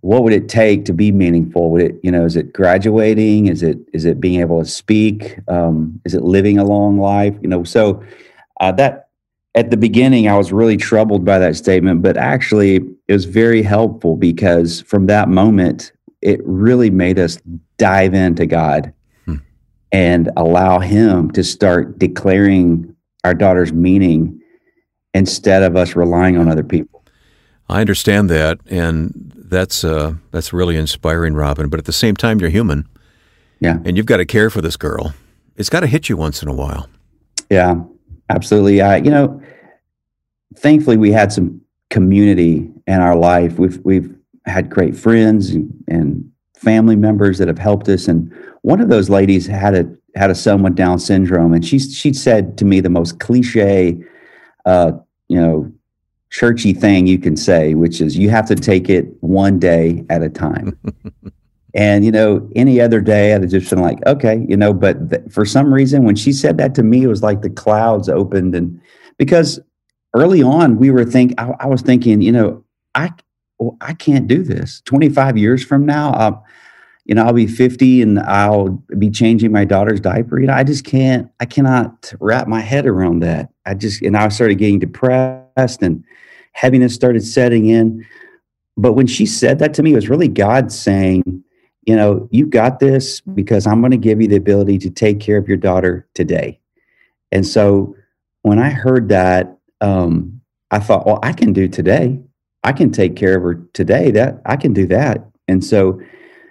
what 0.00 0.22
would 0.22 0.32
it 0.32 0.48
take 0.48 0.84
to 0.84 0.92
be 0.92 1.10
meaningful 1.10 1.70
would 1.70 1.82
it 1.82 2.00
you 2.02 2.10
know 2.10 2.24
is 2.24 2.36
it 2.36 2.52
graduating 2.52 3.46
is 3.46 3.62
it 3.62 3.78
is 3.92 4.04
it 4.04 4.20
being 4.20 4.40
able 4.40 4.60
to 4.60 4.68
speak 4.68 5.38
um, 5.48 6.00
is 6.04 6.14
it 6.14 6.22
living 6.22 6.58
a 6.58 6.64
long 6.64 6.98
life 6.98 7.34
you 7.42 7.48
know 7.48 7.64
so 7.64 8.02
uh, 8.60 8.72
that 8.72 9.08
at 9.58 9.70
the 9.70 9.76
beginning, 9.76 10.28
I 10.28 10.36
was 10.36 10.52
really 10.52 10.76
troubled 10.76 11.24
by 11.24 11.40
that 11.40 11.56
statement, 11.56 12.00
but 12.00 12.16
actually, 12.16 12.76
it 12.76 13.12
was 13.12 13.24
very 13.24 13.60
helpful 13.60 14.16
because 14.16 14.82
from 14.82 15.06
that 15.06 15.28
moment, 15.28 15.90
it 16.22 16.40
really 16.44 16.90
made 16.90 17.18
us 17.18 17.38
dive 17.76 18.14
into 18.14 18.46
God 18.46 18.92
hmm. 19.24 19.36
and 19.90 20.30
allow 20.36 20.78
Him 20.78 21.32
to 21.32 21.42
start 21.42 21.98
declaring 21.98 22.94
our 23.24 23.34
daughter's 23.34 23.72
meaning 23.72 24.40
instead 25.12 25.64
of 25.64 25.74
us 25.74 25.96
relying 25.96 26.36
on 26.36 26.48
other 26.48 26.62
people. 26.62 27.04
I 27.68 27.80
understand 27.80 28.30
that, 28.30 28.60
and 28.70 29.37
that's 29.48 29.84
uh, 29.84 30.14
that's 30.30 30.52
really 30.52 30.76
inspiring, 30.76 31.34
Robin. 31.34 31.68
But 31.68 31.78
at 31.78 31.86
the 31.86 31.92
same 31.92 32.16
time, 32.16 32.40
you're 32.40 32.50
human, 32.50 32.88
yeah, 33.60 33.78
and 33.84 33.96
you've 33.96 34.06
got 34.06 34.18
to 34.18 34.26
care 34.26 34.50
for 34.50 34.60
this 34.60 34.76
girl. 34.76 35.14
It's 35.56 35.70
got 35.70 35.80
to 35.80 35.86
hit 35.86 36.08
you 36.08 36.16
once 36.16 36.42
in 36.42 36.48
a 36.48 36.54
while. 36.54 36.88
Yeah, 37.50 37.82
absolutely. 38.30 38.80
I, 38.80 38.96
you 38.96 39.10
know, 39.10 39.42
thankfully 40.56 40.96
we 40.96 41.10
had 41.12 41.32
some 41.32 41.60
community 41.90 42.70
in 42.86 43.00
our 43.00 43.16
life. 43.16 43.58
We've 43.58 43.78
we've 43.84 44.14
had 44.46 44.70
great 44.70 44.96
friends 44.96 45.50
and, 45.50 45.72
and 45.88 46.30
family 46.56 46.96
members 46.96 47.38
that 47.38 47.48
have 47.48 47.58
helped 47.58 47.88
us. 47.88 48.08
And 48.08 48.32
one 48.62 48.80
of 48.80 48.88
those 48.88 49.08
ladies 49.08 49.46
had 49.46 49.74
a 49.74 49.88
had 50.14 50.30
a 50.30 50.34
son 50.34 50.62
with 50.62 50.74
Down 50.74 50.98
syndrome, 50.98 51.52
and 51.52 51.64
she 51.64 51.78
she 51.78 52.12
said 52.12 52.58
to 52.58 52.64
me 52.64 52.80
the 52.80 52.90
most 52.90 53.20
cliche, 53.20 53.98
uh, 54.64 54.92
you 55.28 55.40
know, 55.40 55.72
churchy 56.30 56.72
thing 56.72 57.06
you 57.06 57.18
can 57.18 57.36
say, 57.36 57.74
which 57.74 58.00
is 58.00 58.16
you 58.16 58.30
have 58.30 58.46
to 58.48 58.54
take 58.54 58.88
it 58.88 59.06
one 59.20 59.58
day 59.58 60.04
at 60.10 60.22
a 60.22 60.28
time. 60.28 60.78
and 61.74 62.04
you 62.04 62.10
know, 62.10 62.48
any 62.54 62.80
other 62.80 63.00
day 63.00 63.34
I'd 63.34 63.42
have 63.42 63.50
just 63.50 63.70
been 63.70 63.80
like, 63.80 64.04
okay, 64.06 64.44
you 64.48 64.56
know. 64.56 64.72
But 64.72 65.10
th- 65.10 65.22
for 65.30 65.44
some 65.44 65.72
reason, 65.72 66.04
when 66.04 66.16
she 66.16 66.32
said 66.32 66.58
that 66.58 66.74
to 66.76 66.82
me, 66.82 67.02
it 67.02 67.08
was 67.08 67.22
like 67.22 67.42
the 67.42 67.50
clouds 67.50 68.08
opened, 68.08 68.54
and 68.54 68.80
because 69.16 69.60
early 70.14 70.42
on 70.42 70.78
we 70.78 70.90
were 70.90 71.04
think 71.04 71.34
I, 71.38 71.52
I 71.60 71.66
was 71.66 71.82
thinking, 71.82 72.20
you 72.20 72.32
know, 72.32 72.64
I 72.94 73.10
well, 73.58 73.76
I 73.80 73.94
can't 73.94 74.26
do 74.26 74.42
this. 74.42 74.82
Twenty 74.82 75.08
five 75.08 75.36
years 75.36 75.64
from 75.64 75.86
now, 75.86 76.12
I'll, 76.12 76.44
you 77.04 77.14
know, 77.14 77.24
I'll 77.24 77.32
be 77.32 77.46
fifty 77.46 78.02
and 78.02 78.18
I'll 78.20 78.70
be 78.98 79.10
changing 79.10 79.52
my 79.52 79.64
daughter's 79.64 80.00
diaper. 80.00 80.38
You 80.38 80.46
know, 80.46 80.54
I 80.54 80.64
just 80.64 80.84
can't. 80.84 81.30
I 81.40 81.44
cannot 81.46 82.12
wrap 82.20 82.48
my 82.48 82.60
head 82.60 82.86
around 82.86 83.20
that. 83.20 83.50
I 83.66 83.74
just 83.74 84.02
and 84.02 84.16
I 84.16 84.28
started 84.28 84.56
getting 84.56 84.78
depressed 84.78 85.47
and 85.58 86.04
heaviness 86.52 86.94
started 86.94 87.24
setting 87.24 87.66
in. 87.66 88.06
But 88.76 88.92
when 88.92 89.06
she 89.06 89.26
said 89.26 89.58
that 89.58 89.74
to 89.74 89.82
me, 89.82 89.92
it 89.92 89.96
was 89.96 90.08
really 90.08 90.28
God 90.28 90.70
saying, 90.70 91.42
you 91.84 91.96
know, 91.96 92.28
you 92.30 92.46
got 92.46 92.78
this 92.78 93.20
because 93.20 93.66
I'm 93.66 93.80
going 93.80 93.90
to 93.90 93.96
give 93.96 94.20
you 94.20 94.28
the 94.28 94.36
ability 94.36 94.78
to 94.78 94.90
take 94.90 95.20
care 95.20 95.36
of 95.36 95.48
your 95.48 95.56
daughter 95.56 96.06
today. 96.14 96.60
And 97.32 97.46
so 97.46 97.96
when 98.42 98.58
I 98.58 98.70
heard 98.70 99.08
that, 99.08 99.58
um, 99.80 100.40
I 100.70 100.78
thought, 100.78 101.06
well, 101.06 101.18
I 101.22 101.32
can 101.32 101.52
do 101.52 101.66
today. 101.66 102.20
I 102.62 102.72
can 102.72 102.92
take 102.92 103.16
care 103.16 103.36
of 103.36 103.42
her 103.42 103.54
today. 103.72 104.10
That 104.10 104.40
I 104.44 104.56
can 104.56 104.72
do 104.72 104.86
that. 104.88 105.24
And 105.48 105.64
so 105.64 106.00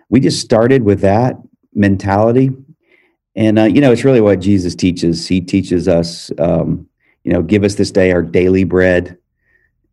we 0.09 0.19
just 0.19 0.41
started 0.41 0.83
with 0.83 1.01
that 1.01 1.35
mentality. 1.73 2.49
And, 3.35 3.59
uh, 3.59 3.65
you 3.65 3.79
know, 3.81 3.91
it's 3.91 4.03
really 4.03 4.21
what 4.21 4.39
Jesus 4.39 4.73
teaches. 4.73 5.27
He 5.27 5.39
teaches 5.41 5.87
us, 5.87 6.31
um, 6.39 6.86
you 7.27 7.33
know, 7.33 7.41
give 7.41 7.65
us 7.65 7.75
this 7.75 7.91
day 7.91 8.13
our 8.13 8.21
daily 8.21 8.63
bread. 8.63 9.17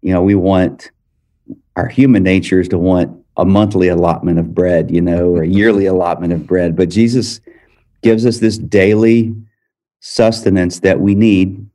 You 0.03 0.13
know, 0.13 0.23
we 0.23 0.37
want 0.37 0.93
our 1.75 1.89
human 1.89 2.23
nature 2.23 2.61
is 2.61 2.69
to 2.69 2.79
want 2.79 3.11
a 3.37 3.45
monthly 3.45 3.89
allotment 3.89 4.39
of 4.39 4.55
bread, 4.55 4.89
you 4.89 5.01
know, 5.01 5.31
or 5.31 5.43
a 5.43 5.49
yearly 5.61 5.87
allotment 5.87 6.33
of 6.33 6.47
bread. 6.47 6.77
But 6.77 6.91
Jesus 6.91 7.41
gives 8.03 8.25
us 8.25 8.39
this 8.39 8.57
daily 8.57 9.35
sustenance 9.99 10.79
that 10.81 11.01
we 11.01 11.17
need. 11.17 11.69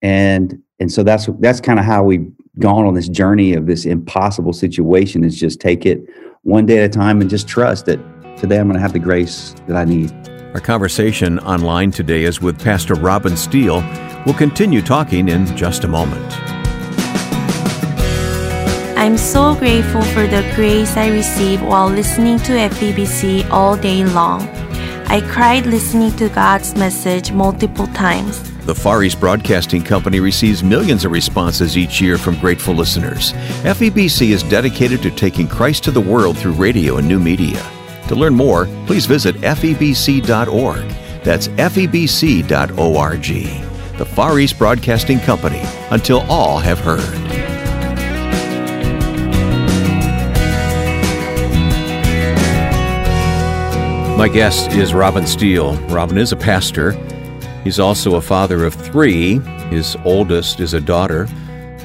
And 0.00 0.62
and 0.80 0.90
so 0.90 1.02
that's 1.02 1.28
that's 1.40 1.60
kind 1.60 1.78
of 1.78 1.84
how 1.84 2.02
we've 2.02 2.32
gone 2.58 2.86
on 2.86 2.94
this 2.94 3.10
journey 3.10 3.52
of 3.52 3.66
this 3.66 3.84
impossible 3.84 4.54
situation 4.54 5.22
is 5.22 5.38
just 5.38 5.60
take 5.60 5.84
it 5.84 6.02
one 6.44 6.64
day 6.64 6.78
at 6.78 6.84
a 6.84 6.88
time 6.88 7.20
and 7.20 7.28
just 7.28 7.46
trust 7.46 7.84
that 7.86 7.98
today 8.38 8.58
I'm 8.58 8.68
going 8.68 8.76
to 8.76 8.80
have 8.80 8.94
the 8.94 8.98
grace 8.98 9.54
that 9.66 9.76
I 9.76 9.84
need. 9.84 10.31
Our 10.54 10.60
conversation 10.60 11.38
online 11.38 11.92
today 11.92 12.24
is 12.24 12.42
with 12.42 12.62
Pastor 12.62 12.92
Robin 12.94 13.38
Steele. 13.38 13.80
We'll 14.26 14.34
continue 14.34 14.82
talking 14.82 15.30
in 15.30 15.46
just 15.56 15.84
a 15.84 15.88
moment. 15.88 16.30
I'm 18.98 19.16
so 19.16 19.54
grateful 19.54 20.02
for 20.02 20.26
the 20.26 20.42
grace 20.54 20.94
I 20.94 21.08
received 21.08 21.62
while 21.62 21.88
listening 21.88 22.36
to 22.40 22.52
FEBC 22.52 23.48
all 23.48 23.78
day 23.78 24.04
long. 24.04 24.42
I 25.06 25.22
cried 25.32 25.64
listening 25.64 26.14
to 26.16 26.28
God's 26.28 26.76
message 26.76 27.32
multiple 27.32 27.86
times. 27.86 28.42
The 28.66 28.74
Far 28.74 29.02
East 29.04 29.20
Broadcasting 29.20 29.82
Company 29.82 30.20
receives 30.20 30.62
millions 30.62 31.06
of 31.06 31.12
responses 31.12 31.78
each 31.78 31.98
year 31.98 32.18
from 32.18 32.38
grateful 32.38 32.74
listeners. 32.74 33.32
FEBC 33.62 34.32
is 34.32 34.42
dedicated 34.42 35.00
to 35.00 35.10
taking 35.10 35.48
Christ 35.48 35.82
to 35.84 35.90
the 35.90 36.00
world 36.00 36.36
through 36.36 36.52
radio 36.52 36.98
and 36.98 37.08
new 37.08 37.18
media. 37.18 37.66
To 38.08 38.14
learn 38.14 38.34
more, 38.34 38.66
please 38.86 39.06
visit 39.06 39.36
febc.org. 39.36 40.88
That's 41.24 41.48
febc.org. 41.48 42.48
The 43.98 44.06
Far 44.06 44.38
East 44.38 44.58
Broadcasting 44.58 45.20
Company, 45.20 45.62
until 45.90 46.20
all 46.22 46.58
have 46.58 46.78
heard. 46.78 47.00
My 54.18 54.28
guest 54.28 54.72
is 54.72 54.94
Robin 54.94 55.26
Steele. 55.26 55.74
Robin 55.88 56.18
is 56.18 56.32
a 56.32 56.36
pastor 56.36 56.92
He's 57.64 57.78
also 57.78 58.16
a 58.16 58.20
father 58.20 58.64
of 58.64 58.74
three. 58.74 59.38
His 59.70 59.96
oldest 60.04 60.58
is 60.58 60.74
a 60.74 60.80
daughter 60.80 61.26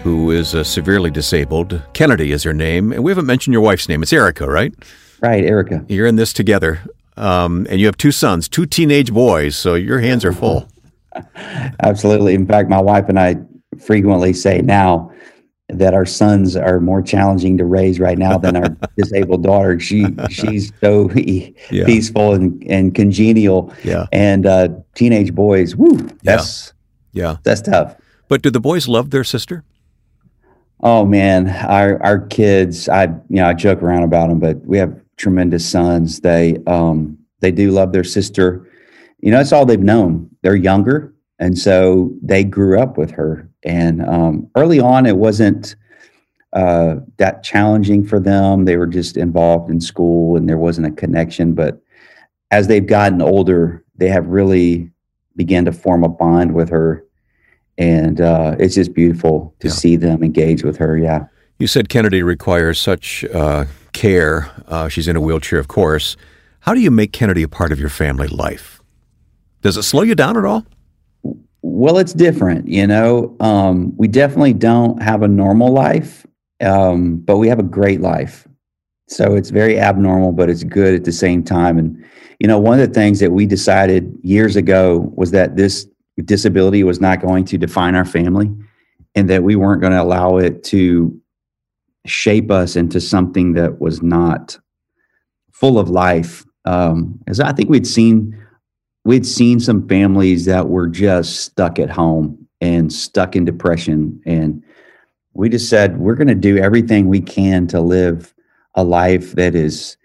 who 0.01 0.31
is 0.31 0.55
uh, 0.55 0.63
severely 0.63 1.12
disabled. 1.12 1.81
Kennady 1.93 2.29
is 2.29 2.43
her 2.43 2.53
name. 2.53 2.91
And 2.91 3.03
we 3.03 3.12
haven't 3.12 3.27
mentioned 3.27 3.53
your 3.53 3.62
wife's 3.62 3.88
name. 3.88 4.01
It's 4.01 4.12
Erica, 4.12 4.47
right? 4.47 4.74
Right, 5.21 5.43
Erica. 5.43 5.86
You're 5.88 6.07
in 6.07 6.15
this 6.15 6.33
together. 6.33 6.81
Um, 7.15 7.65
and 7.69 7.79
you 7.79 7.88
have 7.88 7.97
two 7.97 8.12
sons, 8.12 8.47
two 8.47 8.65
teenage 8.65 9.12
boys. 9.12 9.55
So 9.55 9.74
your 9.74 10.00
hands 10.00 10.24
are 10.24 10.33
full. 10.33 10.67
Absolutely. 11.81 12.36
In 12.36 12.45
fact, 12.45 12.69
my 12.69 12.81
wife 12.81 13.09
and 13.09 13.19
I 13.19 13.38
frequently 13.79 14.33
say 14.33 14.62
now, 14.62 15.12
that 15.69 15.93
our 15.93 16.05
sons 16.05 16.55
are 16.55 16.79
more 16.79 17.01
challenging 17.01 17.57
to 17.57 17.65
raise 17.65 18.00
right 18.00 18.17
now 18.17 18.38
than 18.38 18.55
our 18.55 18.69
disabled 18.97 19.43
daughter. 19.43 19.79
She 19.79 20.05
she's 20.29 20.71
so 20.81 21.12
yeah. 21.12 21.86
peaceful 21.86 22.33
and, 22.33 22.63
and 22.69 22.95
congenial. 22.95 23.74
Yeah. 23.83 24.05
And 24.12 24.45
uh, 24.45 24.69
teenage 24.95 25.36
boys, 25.36 25.75
woo, 25.75 25.97
that's 26.24 26.74
yeah. 27.12 27.24
yeah. 27.24 27.38
That's 27.43 27.62
tough. 27.62 27.95
But 28.29 28.41
do 28.41 28.50
the 28.50 28.59
boys 28.59 28.88
love 28.88 29.09
their 29.09 29.24
sister? 29.24 29.63
Oh 30.81 31.05
man, 31.05 31.50
our 31.50 32.01
our 32.01 32.19
kids, 32.19 32.88
I 32.88 33.05
you 33.05 33.38
know, 33.38 33.47
I 33.47 33.53
joke 33.53 33.81
around 33.81 34.03
about 34.03 34.29
them, 34.29 34.39
but 34.39 34.63
we 34.65 34.77
have 34.77 34.97
tremendous 35.17 35.69
sons. 35.69 36.21
They 36.21 36.57
um 36.67 37.17
they 37.39 37.51
do 37.51 37.71
love 37.71 37.91
their 37.91 38.03
sister. 38.03 38.67
You 39.19 39.31
know, 39.31 39.38
that's 39.38 39.51
all 39.51 39.65
they've 39.65 39.79
known. 39.79 40.29
They're 40.41 40.55
younger, 40.55 41.13
and 41.39 41.57
so 41.57 42.13
they 42.21 42.43
grew 42.43 42.79
up 42.79 42.97
with 42.97 43.12
her 43.12 43.47
and 43.67 44.01
um, 44.05 44.50
early 44.55 44.79
on, 44.79 45.05
it 45.05 45.17
wasn't 45.17 45.75
uh, 46.53 46.95
that 47.17 47.43
challenging 47.43 48.05
for 48.05 48.17
them. 48.19 48.63
They 48.63 48.77
were 48.77 48.88
just 48.88 49.17
involved 49.17 49.69
in 49.69 49.81
school 49.81 50.38
and 50.38 50.47
there 50.47 50.57
wasn't 50.57 50.88
a 50.88 50.91
connection. 50.91 51.53
But 51.53 51.81
as 52.50 52.67
they've 52.67 52.86
gotten 52.86 53.21
older, 53.21 53.83
they 53.97 54.07
have 54.07 54.27
really 54.27 54.89
began 55.36 55.65
to 55.65 55.74
form 55.74 56.05
a 56.05 56.09
bond 56.09 56.53
with 56.53 56.69
her. 56.69 57.03
And 57.77 58.21
uh, 58.21 58.55
it's 58.57 58.75
just 58.75 58.93
beautiful 58.93 59.53
to 59.59 59.67
yeah. 59.67 59.74
see 59.74 59.97
them 59.97 60.24
engage 60.24 60.63
with 60.63 60.77
her. 60.77 60.97
Yeah. 60.97 61.25
You 61.59 61.67
said 61.67 61.89
Kennady 61.89 62.24
requires 62.24 62.79
such 62.79 63.25
uh, 63.25 63.65
care. 63.98 64.51
Uh, 64.68 64.88
she's 64.88 65.08
in 65.08 65.16
a 65.16 65.22
wheelchair, 65.22 65.60
of 65.60 65.68
course. 65.68 66.16
How 66.62 66.74
do 66.74 66.80
you 66.80 66.92
make 66.92 67.12
Kennady 67.12 67.44
a 67.44 67.48
part 67.48 67.72
of 67.72 67.80
your 67.80 67.89
family 67.89 68.27
life? 68.27 68.82
Does 69.62 69.75
it 69.75 69.84
slow 69.84 70.04
you 70.04 70.16
down 70.16 70.38
at 70.38 70.46
all? 70.46 70.66
Well, 71.62 71.98
it's 71.98 72.13
different, 72.13 72.68
you 72.68 72.86
know. 72.86 73.36
Um, 73.39 73.96
we 73.98 74.08
definitely 74.08 74.54
don't 74.54 75.01
have 75.01 75.24
a 75.24 75.27
normal 75.27 75.74
life, 75.74 76.25
um, 76.62 77.18
but 77.18 77.38
we 77.38 77.48
have 77.48 77.60
a 77.60 77.63
great 77.63 78.01
life. 78.01 78.48
So 79.10 79.36
it's 79.36 79.50
very 79.50 79.80
abnormal, 79.80 80.34
but 80.34 80.50
it's 80.50 80.63
good 80.63 80.94
at 80.94 81.04
the 81.04 81.12
same 81.12 81.44
time. 81.44 81.77
And 81.77 82.06
you 82.39 82.48
know, 82.48 82.60
one 82.60 82.80
of 82.80 82.88
the 82.88 82.94
things 82.94 83.20
that 83.20 83.32
we 83.32 83.46
decided 83.46 84.16
years 84.22 84.56
ago 84.56 85.12
was 85.16 85.32
that 85.32 85.56
this 85.56 85.88
disability 86.24 86.84
was 86.84 87.01
not 87.01 87.22
going 87.22 87.46
to 87.46 87.58
define 87.58 87.96
our 87.96 88.06
family, 88.06 88.50
and 89.16 89.30
that 89.30 89.44
we 89.44 89.56
weren't 89.56 89.82
going 89.82 89.94
to 89.94 90.01
allow 90.01 90.38
it 90.38 90.63
to 90.66 91.20
shape 92.07 92.51
us 92.51 92.75
into 92.75 92.99
something 92.99 93.53
that 93.53 93.79
was 93.79 94.01
not 94.01 94.57
full 95.51 95.79
of 95.79 95.89
life. 95.89 96.45
Um, 96.65 97.19
as 97.27 97.39
I 97.39 97.51
think 97.51 97.69
we'd 97.69 97.87
seen 97.87 98.37
we'd 99.05 99.25
seen 99.25 99.59
some 99.59 99.87
families 99.87 100.45
that 100.45 100.67
were 100.67 100.87
just 100.87 101.39
stuck 101.39 101.79
at 101.79 101.89
home 101.89 102.47
and 102.59 102.91
stuck 102.91 103.35
in 103.35 103.45
depression 103.45 104.21
and 104.25 104.61
we 105.33 105.47
just 105.47 105.69
said 105.69 105.97
we're 105.97 106.15
going 106.15 106.27
to 106.27 106.35
do 106.35 106.57
everything 106.57 107.07
we 107.07 107.21
can 107.21 107.67
to 107.67 107.79
live 107.79 108.33
a 108.75 108.83
life 108.83 109.33
that 109.33 109.55
is 109.55 109.95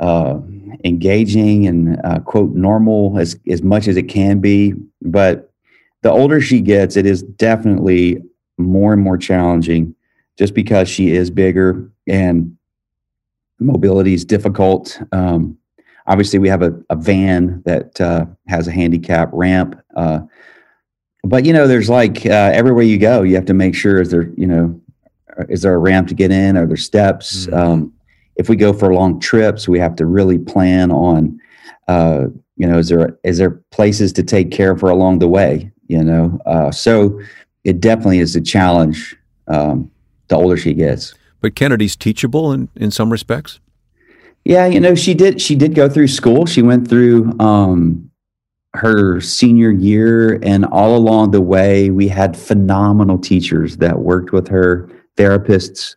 uh, 0.00 0.38
engaging 0.84 1.66
and 1.66 1.98
uh, 2.04 2.18
quote 2.18 2.52
normal 2.54 3.18
as 3.18 3.38
as 3.48 3.62
much 3.62 3.88
as 3.88 3.96
it 3.96 4.08
can 4.08 4.38
be 4.38 4.74
but 5.00 5.50
the 6.06 6.12
older 6.12 6.40
she 6.40 6.60
gets, 6.60 6.96
it 6.96 7.04
is 7.04 7.24
definitely 7.24 8.22
more 8.58 8.92
and 8.92 9.02
more 9.02 9.18
challenging 9.18 9.92
just 10.38 10.54
because 10.54 10.88
she 10.88 11.12
is 11.12 11.30
bigger 11.30 11.90
and 12.06 12.56
mobility 13.58 14.14
is 14.14 14.24
difficult. 14.24 15.00
Um, 15.12 15.58
obviously, 16.06 16.38
we 16.38 16.48
have 16.48 16.62
a, 16.62 16.78
a 16.90 16.96
van 16.96 17.62
that 17.64 18.00
uh, 18.00 18.26
has 18.48 18.68
a 18.68 18.72
handicap 18.72 19.30
ramp. 19.32 19.80
Uh, 19.96 20.20
but 21.24 21.44
you 21.44 21.52
know, 21.52 21.66
there's 21.66 21.88
like 21.88 22.24
uh, 22.26 22.50
everywhere 22.54 22.84
you 22.84 22.98
go, 22.98 23.22
you 23.22 23.34
have 23.34 23.46
to 23.46 23.54
make 23.54 23.74
sure 23.74 24.00
is 24.00 24.10
there, 24.10 24.30
you 24.36 24.46
know, 24.46 24.80
is 25.48 25.62
there 25.62 25.74
a 25.74 25.78
ramp 25.78 26.08
to 26.08 26.14
get 26.14 26.30
in? 26.30 26.56
Are 26.56 26.66
there 26.66 26.76
steps? 26.76 27.46
Mm-hmm. 27.46 27.54
Um, 27.54 27.92
if 28.36 28.48
we 28.48 28.56
go 28.56 28.72
for 28.72 28.92
long 28.94 29.18
trips, 29.18 29.68
we 29.68 29.78
have 29.78 29.96
to 29.96 30.06
really 30.06 30.38
plan 30.38 30.92
on, 30.92 31.40
uh, 31.88 32.26
you 32.56 32.66
know, 32.66 32.78
is 32.78 32.88
there 32.88 33.18
is 33.24 33.38
there 33.38 33.50
places 33.70 34.12
to 34.14 34.22
take 34.22 34.50
care 34.50 34.70
of 34.70 34.80
her 34.82 34.88
along 34.88 35.18
the 35.18 35.28
way? 35.28 35.70
You 35.88 36.02
know, 36.02 36.40
uh, 36.46 36.70
so 36.70 37.20
it 37.64 37.80
definitely 37.80 38.18
is 38.18 38.36
a 38.36 38.40
challenge 38.40 39.16
um, 39.48 39.90
the 40.28 40.36
older 40.36 40.56
she 40.56 40.74
gets. 40.74 41.14
But 41.40 41.54
Kennady's 41.54 41.96
teachable 41.96 42.52
in 42.52 42.68
in 42.76 42.90
some 42.90 43.10
respects. 43.10 43.60
Yeah, 44.44 44.66
you 44.66 44.78
know, 44.78 44.94
she 44.94 45.14
did. 45.14 45.40
She 45.40 45.56
did 45.56 45.74
go 45.74 45.88
through 45.88 46.08
school. 46.08 46.46
She 46.46 46.62
went 46.62 46.88
through 46.88 47.32
um, 47.40 48.10
her 48.74 49.20
senior 49.20 49.70
year, 49.70 50.38
and 50.42 50.64
all 50.66 50.96
along 50.96 51.32
the 51.32 51.40
way, 51.40 51.90
we 51.90 52.08
had 52.08 52.36
phenomenal 52.36 53.18
teachers 53.18 53.78
that 53.78 53.98
worked 53.98 54.32
with 54.32 54.46
her, 54.48 54.88
therapists, 55.16 55.96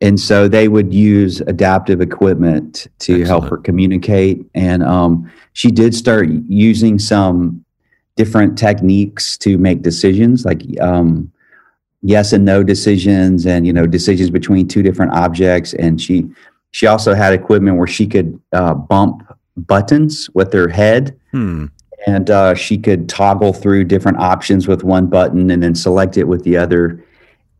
and 0.00 0.18
so 0.18 0.48
they 0.48 0.68
would 0.68 0.92
use 0.92 1.40
adaptive 1.42 2.00
equipment 2.00 2.86
to 3.00 3.20
Excellent. 3.20 3.26
help 3.28 3.44
her 3.48 3.56
communicate. 3.56 4.44
And 4.54 4.82
um, 4.82 5.30
she 5.52 5.70
did 5.70 5.94
start 5.94 6.28
using 6.48 6.98
some 6.98 7.64
different 8.16 8.58
techniques 8.58 9.36
to 9.38 9.58
make 9.58 9.82
decisions, 9.82 10.44
like 10.44 10.62
um, 10.80 11.30
yes 12.02 12.32
and 12.32 12.44
no 12.44 12.62
decisions, 12.62 13.46
and 13.46 13.66
you 13.66 13.72
know 13.72 13.86
decisions 13.86 14.30
between 14.30 14.68
two 14.68 14.82
different 14.82 15.12
objects. 15.12 15.74
And 15.74 16.00
she 16.00 16.28
she 16.70 16.86
also 16.86 17.14
had 17.14 17.32
equipment 17.32 17.76
where 17.76 17.86
she 17.86 18.06
could 18.06 18.40
uh, 18.52 18.74
bump 18.74 19.22
buttons 19.56 20.28
with 20.34 20.52
her 20.52 20.68
head. 20.68 21.18
Hmm. 21.32 21.66
And 22.06 22.30
uh, 22.30 22.54
she 22.54 22.78
could 22.78 23.08
toggle 23.08 23.52
through 23.52 23.84
different 23.84 24.18
options 24.18 24.68
with 24.68 24.84
one 24.84 25.08
button 25.08 25.50
and 25.50 25.62
then 25.62 25.74
select 25.74 26.16
it 26.16 26.24
with 26.24 26.44
the 26.44 26.56
other 26.56 27.04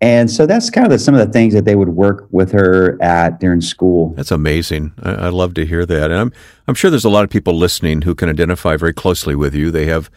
and 0.00 0.30
so 0.30 0.46
that's 0.46 0.70
kind 0.70 0.86
of 0.86 0.92
the, 0.92 0.98
some 0.98 1.14
of 1.14 1.26
the 1.26 1.32
things 1.32 1.54
that 1.54 1.64
they 1.64 1.74
would 1.74 1.88
work 1.88 2.28
with 2.30 2.52
her 2.52 3.00
at 3.02 3.40
during 3.40 3.60
school. 3.60 4.10
That's 4.10 4.30
amazing. 4.30 4.92
I, 5.02 5.12
I, 5.12 5.28
love 5.28 5.54
to 5.54 5.66
hear 5.66 5.84
that. 5.84 6.10
And 6.10 6.20
I'm, 6.20 6.32
I'm 6.68 6.74
sure 6.74 6.88
there's 6.90 7.04
a 7.04 7.10
lot 7.10 7.24
of 7.24 7.30
people 7.30 7.54
listening 7.54 8.02
who 8.02 8.14
can 8.14 8.28
identify 8.28 8.76
very 8.76 8.92
closely 8.92 9.34
with 9.34 9.54
you. 9.56 9.72
They 9.72 9.86
have 9.86 10.08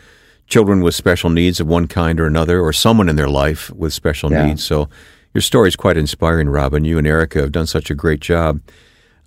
children 0.52 0.82
with 0.84 0.94
special 0.94 1.30
needs 1.30 1.60
of 1.60 1.66
one 1.68 1.88
kind 1.88 2.20
or 2.20 2.28
another, 2.28 2.60
or 2.62 2.74
someone 2.74 3.10
in 3.10 3.16
their 3.16 3.30
life 3.30 3.72
with 3.72 3.94
special 3.94 4.32
yeah. 4.32 4.46
needs. 4.46 4.64
So 4.64 4.90
your 5.34 5.42
story 5.42 5.70
is 5.70 5.76
quite 5.76 5.98
inspiring, 5.98 6.50
Robin. 6.50 6.84
You 6.84 6.98
and 6.98 7.08
Erica 7.08 7.40
have 7.40 7.52
done 7.52 7.66
such 7.66 7.90
a 7.90 7.96
great 7.96 8.20
job. 8.20 8.60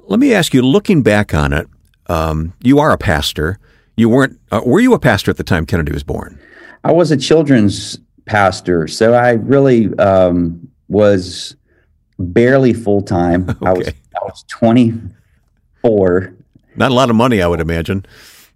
Let 0.00 0.21
me 0.21 0.35
ask 0.35 0.52
you, 0.52 0.62
looking 0.62 1.02
back 1.02 1.33
on 1.33 1.52
it, 1.54 1.66
um, 2.09 2.52
you 2.62 2.78
are 2.78 2.93
a 2.93 2.99
pastor. 2.99 3.59
You 3.97 4.11
weren't, 4.11 4.38
uh, 4.52 4.61
were 4.64 4.81
you 4.81 4.93
a 4.93 4.99
pastor 4.99 5.31
at 5.31 5.38
the 5.38 5.45
time 5.45 5.64
Kennady 5.64 5.93
was 5.93 6.04
born? 6.04 6.38
I 6.85 6.93
was 6.93 7.11
a 7.11 7.16
children's 7.16 7.99
pastor. 8.26 8.87
So 8.87 9.14
I 9.14 9.31
really 9.33 9.97
um, 9.99 10.69
was 10.88 11.57
barely 12.19 12.75
full 12.75 13.00
time. 13.00 13.49
Okay. 13.49 13.59
I 13.66 13.73
was 13.73 13.88
I 13.88 14.25
was 14.25 14.45
24. 14.49 16.35
Not 16.76 16.90
a 16.90 16.95
lot 16.95 17.09
of 17.09 17.16
money, 17.16 17.40
I 17.40 17.47
would 17.47 17.61
imagine. 17.61 18.04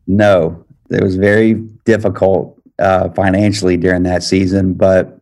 No, 0.06 0.64
it 0.90 1.02
was 1.02 1.16
very 1.16 1.54
difficult 1.84 2.57
uh, 2.78 3.11
financially 3.11 3.76
during 3.76 4.02
that 4.04 4.23
season, 4.23 4.75
but 4.75 5.20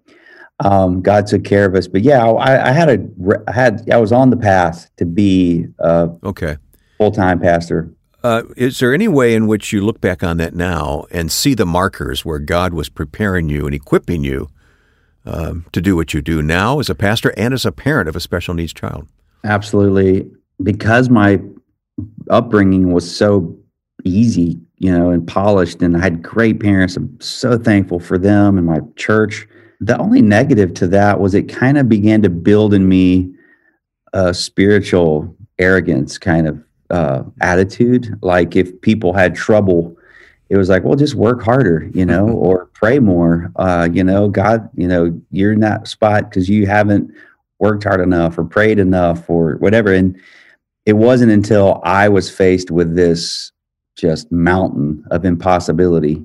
um, 0.65 1.03
God 1.03 1.27
took 1.27 1.45
care 1.45 1.67
of 1.67 1.75
us. 1.75 1.87
But 1.87 2.03
yeah, 2.03 2.25
I, 2.25 2.69
I, 2.69 2.73
had 2.73 2.89
a 2.89 3.43
I 3.49 3.53
had 3.53 3.89
I 3.91 3.99
was 3.99 4.13
on 4.13 4.31
the 4.31 4.37
path 4.37 4.91
to 4.97 5.05
be 5.05 5.67
a 5.79 6.11
okay 6.25 6.57
full 6.99 7.13
time 7.13 7.41
pastor. 7.41 7.91
Uh, 8.23 8.43
is 8.57 8.81
there 8.81 8.93
any 8.93 9.07
way 9.07 9.35
in 9.35 9.47
which 9.47 9.73
you 9.73 9.85
look 9.85 10.01
back 10.01 10.25
on 10.25 10.37
that 10.39 10.55
now 10.55 11.05
and 11.13 11.31
see 11.31 11.55
the 11.55 11.67
markers 11.67 12.25
where 12.25 12.41
God 12.41 12.75
was 12.75 12.89
preparing 12.89 13.49
you 13.49 13.67
and 13.67 13.75
equipping 13.75 14.25
you 14.25 14.49
um, 15.25 15.67
to 15.73 15.81
do 15.81 15.95
what 15.95 16.13
you 16.13 16.23
do 16.23 16.43
now 16.43 16.81
as 16.81 16.91
a 16.91 16.95
pastor 16.95 17.33
and 17.37 17.55
as 17.55 17.65
a 17.65 17.71
parent 17.71 18.09
of 18.09 18.17
a 18.17 18.21
special 18.21 18.55
needs 18.55 18.73
child? 18.73 19.07
Absolutely. 19.45 20.29
Because 20.61 21.09
my 21.09 21.41
upbringing 22.29 22.93
was 22.93 23.15
so 23.15 23.57
easy, 24.05 24.61
you 24.79 24.97
know, 24.97 25.11
and 25.11 25.27
polished, 25.27 25.83
and 25.83 25.97
I 25.97 26.01
had 26.01 26.23
great 26.23 26.61
parents. 26.61 26.97
I'm 26.97 27.19
so 27.21 27.59
thankful 27.59 28.01
for 28.01 28.19
them 28.19 28.59
and 28.59 28.67
my 28.67 28.81
church. 28.97 29.49
The 29.81 29.99
only 29.99 30.23
negative 30.23 30.75
to 30.75 30.87
that 30.89 31.21
was 31.21 31.35
it 31.35 31.49
kind 31.49 31.79
of 31.79 31.89
began 31.89 32.23
to 32.23 32.31
build 32.31 32.75
in 32.75 32.89
me 32.89 33.33
a 34.13 34.33
spiritual 34.33 35.35
arrogance 35.59 36.19
kind 36.19 36.47
of 36.47 36.63
uh, 36.91 37.23
attitude. 37.41 38.19
Like 38.23 38.57
if 38.57 38.81
people 38.81 39.13
had 39.13 39.35
trouble, 39.35 39.97
it 40.49 40.57
was 40.57 40.69
like, 40.69 40.85
well, 40.85 40.97
just 40.97 41.15
work 41.15 41.43
harder, 41.43 41.91
you 41.93 42.07
know, 42.07 42.29
or 42.29 42.67
pray 42.67 42.99
more. 42.99 43.53
Uh, 43.57 43.89
you 43.93 44.05
know, 44.05 44.29
God, 44.29 44.69
you 44.75 44.87
know, 44.87 45.21
you're 45.31 45.53
in 45.53 45.61
that 45.61 45.89
spot 45.89 46.31
because 46.31 46.49
you 46.49 46.67
haven't 46.67 47.11
worked 47.59 47.85
hard 47.85 48.01
enough 48.01 48.39
or 48.39 48.45
prayed 48.45 48.79
enough 48.79 49.29
or 49.29 49.57
whatever. 49.57 49.93
And 49.93 50.19
it 50.85 50.93
wasn't 50.93 51.33
until 51.33 51.81
I 51.85 52.09
was 52.09 52.31
faced 52.31 52.71
with 52.71 52.95
this 52.95 53.51
just 53.97 54.31
mountain 54.31 55.05
of 55.11 55.25
impossibility. 55.25 56.25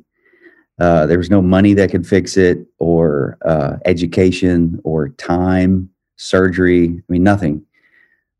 Uh, 0.80 1.06
there 1.06 1.18
was 1.18 1.30
no 1.30 1.42
money 1.42 1.74
that 1.74 1.92
could 1.92 2.08
fix 2.08 2.38
it, 2.38 2.66
or 2.80 3.38
uh, 3.46 3.78
education, 3.86 4.80
or 4.84 5.10
time, 5.10 5.90
surgery. 6.18 6.88
I 6.88 7.04
mean, 7.08 7.24
nothing. 7.24 7.66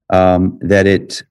Um, 0.10 0.60
that 0.62 0.88
it 0.88 1.24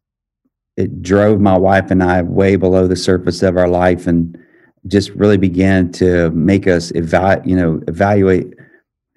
it 0.77 1.03
drove 1.03 1.41
my 1.41 1.59
wife 1.59 1.91
and 1.91 2.03
I 2.03 2.23
way 2.23 2.57
below 2.57 2.87
the 2.87 2.97
surface 2.97 3.43
of 3.43 3.57
our 3.57 3.69
life 3.69 4.07
and 4.07 4.39
just 4.87 5.11
really 5.11 5.37
began 5.37 5.93
to 5.93 6.31
make 6.31 6.67
us 6.67 6.91
eva- 6.95 7.43
you 7.45 7.55
know 7.55 7.83
evaluate 7.87 8.55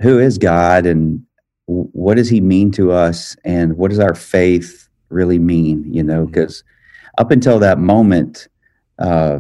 who 0.02 0.20
is 0.20 0.38
God 0.38 0.86
and 0.86 1.24
what 1.68 2.18
does 2.18 2.28
he 2.28 2.42
mean 2.42 2.72
to 2.72 2.92
us 2.92 3.38
and 3.46 3.78
what 3.78 3.90
does 3.90 4.00
our 4.00 4.16
faith 4.16 4.90
really 5.10 5.40
mean 5.40 5.86
you 5.94 6.04
know 6.04 6.26
because 6.26 6.64
mm-hmm. 6.64 7.22
up 7.22 7.32
until 7.32 7.60
that 7.60 7.80
moment 7.80 8.50
uh, 9.00 9.40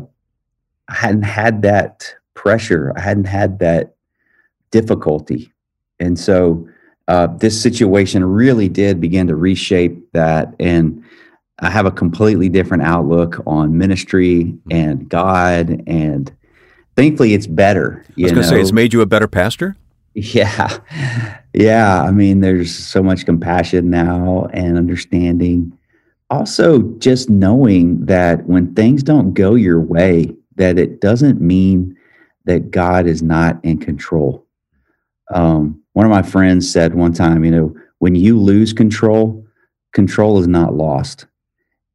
I 0.88 0.94
hadn't 0.94 1.24
had 1.24 1.62
that 1.63 2.13
pressure 2.34 2.94
I 2.96 3.02
hadn't 3.02 3.26
had 3.26 3.60
that 3.60 3.96
difficulty 4.72 5.52
and 6.00 6.20
so 6.20 6.68
uh, 7.08 7.28
this 7.28 7.62
situation 7.62 8.24
really 8.24 8.70
did 8.70 9.02
begin 9.02 9.28
to 9.28 9.36
reshape 9.36 10.12
that 10.13 10.56
and 10.60 11.04
I 11.60 11.70
have 11.70 11.86
a 11.86 11.92
completely 11.92 12.50
different 12.50 12.84
outlook 12.84 13.42
on 13.46 13.78
ministry 13.78 14.44
mm-hmm. 14.44 14.72
and 14.72 15.10
God, 15.10 15.84
and 15.88 16.32
thankfully, 16.96 17.34
it's 17.34 17.48
better. 17.48 18.04
I 18.10 18.22
was 18.22 18.32
going 18.32 18.44
to 18.44 18.50
say, 18.50 18.62
it's 18.62 18.72
made 18.72 18.94
you 18.94 19.02
a 19.02 19.06
better 19.06 19.28
pastor. 19.28 19.76
Yeah, 20.13 20.78
yeah. 21.54 22.04
I 22.04 22.12
mean, 22.12 22.42
there's 22.42 22.76
so 22.76 23.02
much 23.02 23.26
compassion 23.26 23.89
now 23.89 24.48
and 24.54 24.78
understanding. 24.78 25.78
Also, 26.30 26.82
just 26.98 27.30
knowing 27.30 28.06
that 28.06 28.46
when 28.48 28.74
things 28.74 29.04
don't 29.04 29.34
go 29.34 29.56
your 29.56 29.80
way, 29.80 30.34
that 30.56 30.80
it 30.80 31.02
doesn't 31.02 31.42
mean 31.42 31.96
that 32.46 32.72
God 32.72 33.06
is 33.06 33.22
not 33.22 33.64
in 33.64 33.78
control. 33.78 34.46
Um, 35.34 35.82
one 35.94 36.06
of 36.06 36.12
my 36.12 36.22
friends 36.22 36.70
said 36.70 36.96
one 36.96 37.14
time, 37.14 37.46
you 37.46 37.52
know, 37.52 37.76
when 38.00 38.16
you 38.16 38.40
lose 38.40 38.74
control, 38.74 39.46
control 39.94 40.40
is 40.40 40.48
not 40.48 40.74
lost 40.74 41.28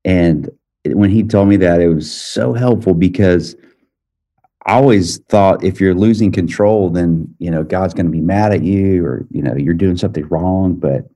and 0.04 0.48
when 0.86 1.10
he 1.10 1.22
told 1.22 1.48
me 1.48 1.56
that, 1.58 1.80
it 1.80 1.88
was 1.88 2.10
so 2.10 2.52
helpful 2.54 2.94
because 2.94 3.56
I 4.64 4.74
always 4.74 5.18
thought 5.28 5.64
if 5.64 5.80
you're 5.80 5.94
losing 5.94 6.32
control, 6.32 6.90
then 6.90 7.34
you 7.38 7.50
know 7.50 7.62
God's 7.62 7.94
going 7.94 8.06
to 8.06 8.12
be 8.12 8.20
mad 8.20 8.52
at 8.52 8.62
you, 8.62 9.04
or 9.04 9.26
you 9.30 9.42
know 9.42 9.54
you're 9.54 9.74
doing 9.74 9.96
something 9.96 10.26
wrong. 10.28 10.74
But 10.74 11.06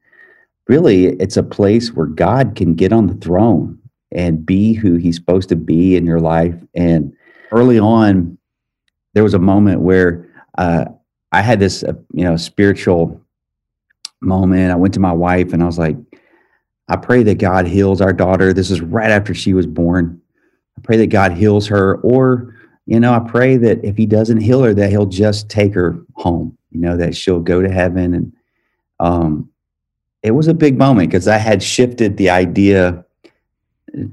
really, 0.68 1.06
it's 1.06 1.36
a 1.36 1.42
place 1.42 1.92
where 1.92 2.06
God 2.06 2.54
can 2.56 2.74
get 2.74 2.92
on 2.92 3.06
the 3.06 3.14
throne 3.14 3.78
and 4.10 4.44
be 4.44 4.72
who 4.72 4.96
He's 4.96 5.16
supposed 5.16 5.48
to 5.50 5.56
be 5.56 5.96
in 5.96 6.06
your 6.06 6.20
life. 6.20 6.54
And 6.74 7.12
early 7.50 7.78
on, 7.78 8.38
there 9.14 9.22
was 9.22 9.34
a 9.34 9.38
moment 9.38 9.80
where 9.80 10.28
uh, 10.58 10.86
I 11.32 11.40
had 11.40 11.60
this, 11.60 11.82
uh, 11.82 11.94
you 12.12 12.24
know, 12.24 12.36
spiritual 12.36 13.20
moment. 14.20 14.70
I 14.70 14.76
went 14.76 14.94
to 14.94 15.00
my 15.00 15.12
wife 15.12 15.52
and 15.52 15.62
I 15.62 15.66
was 15.66 15.78
like, 15.78 15.96
I 16.88 16.96
pray 16.96 17.22
that 17.22 17.38
God 17.38 17.66
heals 17.66 18.00
our 18.00 18.12
daughter. 18.12 18.52
This 18.52 18.70
is 18.70 18.80
right 18.80 19.10
after 19.10 19.34
she 19.34 19.54
was 19.54 19.66
born. 19.66 20.20
I 20.76 20.80
pray 20.82 20.96
that 20.98 21.08
God 21.08 21.32
heals 21.32 21.66
her, 21.68 21.96
or, 21.96 22.54
you 22.86 22.98
know, 22.98 23.12
I 23.14 23.20
pray 23.20 23.56
that 23.58 23.84
if 23.84 23.96
He 23.96 24.06
doesn't 24.06 24.40
heal 24.40 24.62
her, 24.62 24.74
that 24.74 24.90
He'll 24.90 25.06
just 25.06 25.48
take 25.48 25.74
her 25.74 26.04
home, 26.14 26.56
you 26.70 26.80
know, 26.80 26.96
that 26.96 27.14
she'll 27.14 27.40
go 27.40 27.62
to 27.62 27.70
heaven. 27.70 28.14
And 28.14 28.32
um, 29.00 29.51
it 30.22 30.32
was 30.32 30.48
a 30.48 30.54
big 30.54 30.78
moment 30.78 31.10
because 31.10 31.28
I 31.28 31.38
had 31.38 31.62
shifted 31.62 32.16
the 32.16 32.30
idea 32.30 33.04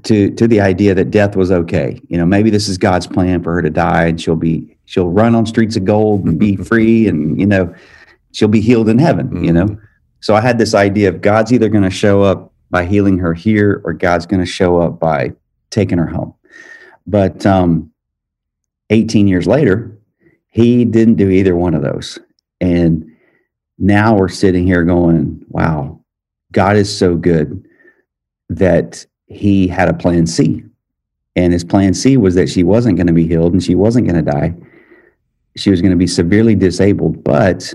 to 0.02 0.30
to 0.34 0.46
the 0.46 0.60
idea 0.60 0.94
that 0.94 1.10
death 1.10 1.36
was 1.36 1.50
okay. 1.50 2.00
You 2.08 2.18
know, 2.18 2.26
maybe 2.26 2.50
this 2.50 2.68
is 2.68 2.78
God's 2.78 3.06
plan 3.06 3.42
for 3.42 3.54
her 3.54 3.62
to 3.62 3.70
die, 3.70 4.06
and 4.06 4.20
she'll 4.20 4.36
be 4.36 4.76
she'll 4.84 5.08
run 5.08 5.34
on 5.34 5.46
streets 5.46 5.76
of 5.76 5.84
gold 5.84 6.26
and 6.26 6.38
be 6.38 6.56
free, 6.70 7.08
and 7.08 7.40
you 7.40 7.46
know, 7.46 7.74
she'll 8.32 8.48
be 8.48 8.60
healed 8.60 8.88
in 8.88 8.98
heaven. 8.98 9.28
Mm-hmm. 9.28 9.44
You 9.44 9.52
know, 9.52 9.80
so 10.20 10.34
I 10.34 10.40
had 10.40 10.58
this 10.58 10.74
idea 10.74 11.08
of 11.08 11.20
God's 11.20 11.52
either 11.52 11.68
going 11.68 11.84
to 11.84 11.90
show 11.90 12.22
up 12.22 12.52
by 12.70 12.84
healing 12.84 13.18
her 13.18 13.34
here, 13.34 13.80
or 13.84 13.92
God's 13.92 14.26
going 14.26 14.40
to 14.40 14.46
show 14.46 14.80
up 14.80 15.00
by 15.00 15.32
taking 15.70 15.98
her 15.98 16.06
home. 16.06 16.34
But 17.06 17.44
um, 17.46 17.90
18 18.90 19.26
years 19.26 19.46
later, 19.46 19.98
he 20.48 20.84
didn't 20.84 21.14
do 21.14 21.30
either 21.30 21.56
one 21.56 21.74
of 21.74 21.82
those, 21.82 22.18
and 22.60 23.10
now 23.78 24.14
we're 24.14 24.28
sitting 24.28 24.66
here 24.66 24.84
going, 24.84 25.44
"Wow, 25.48 25.99
God 26.52 26.76
is 26.76 26.94
so 26.94 27.16
good." 27.16 27.66
that 28.50 29.06
he 29.26 29.68
had 29.68 29.88
a 29.88 29.94
plan 29.94 30.26
C. 30.26 30.62
And 31.36 31.52
his 31.52 31.64
plan 31.64 31.94
C 31.94 32.16
was 32.16 32.34
that 32.34 32.48
she 32.48 32.64
wasn't 32.64 32.96
going 32.96 33.06
to 33.06 33.12
be 33.12 33.26
healed 33.26 33.52
and 33.52 33.62
she 33.62 33.76
wasn't 33.76 34.08
going 34.08 34.22
to 34.22 34.30
die. 34.30 34.54
She 35.56 35.70
was 35.70 35.80
going 35.80 35.92
to 35.92 35.96
be 35.96 36.08
severely 36.08 36.54
disabled, 36.54 37.24
but 37.24 37.72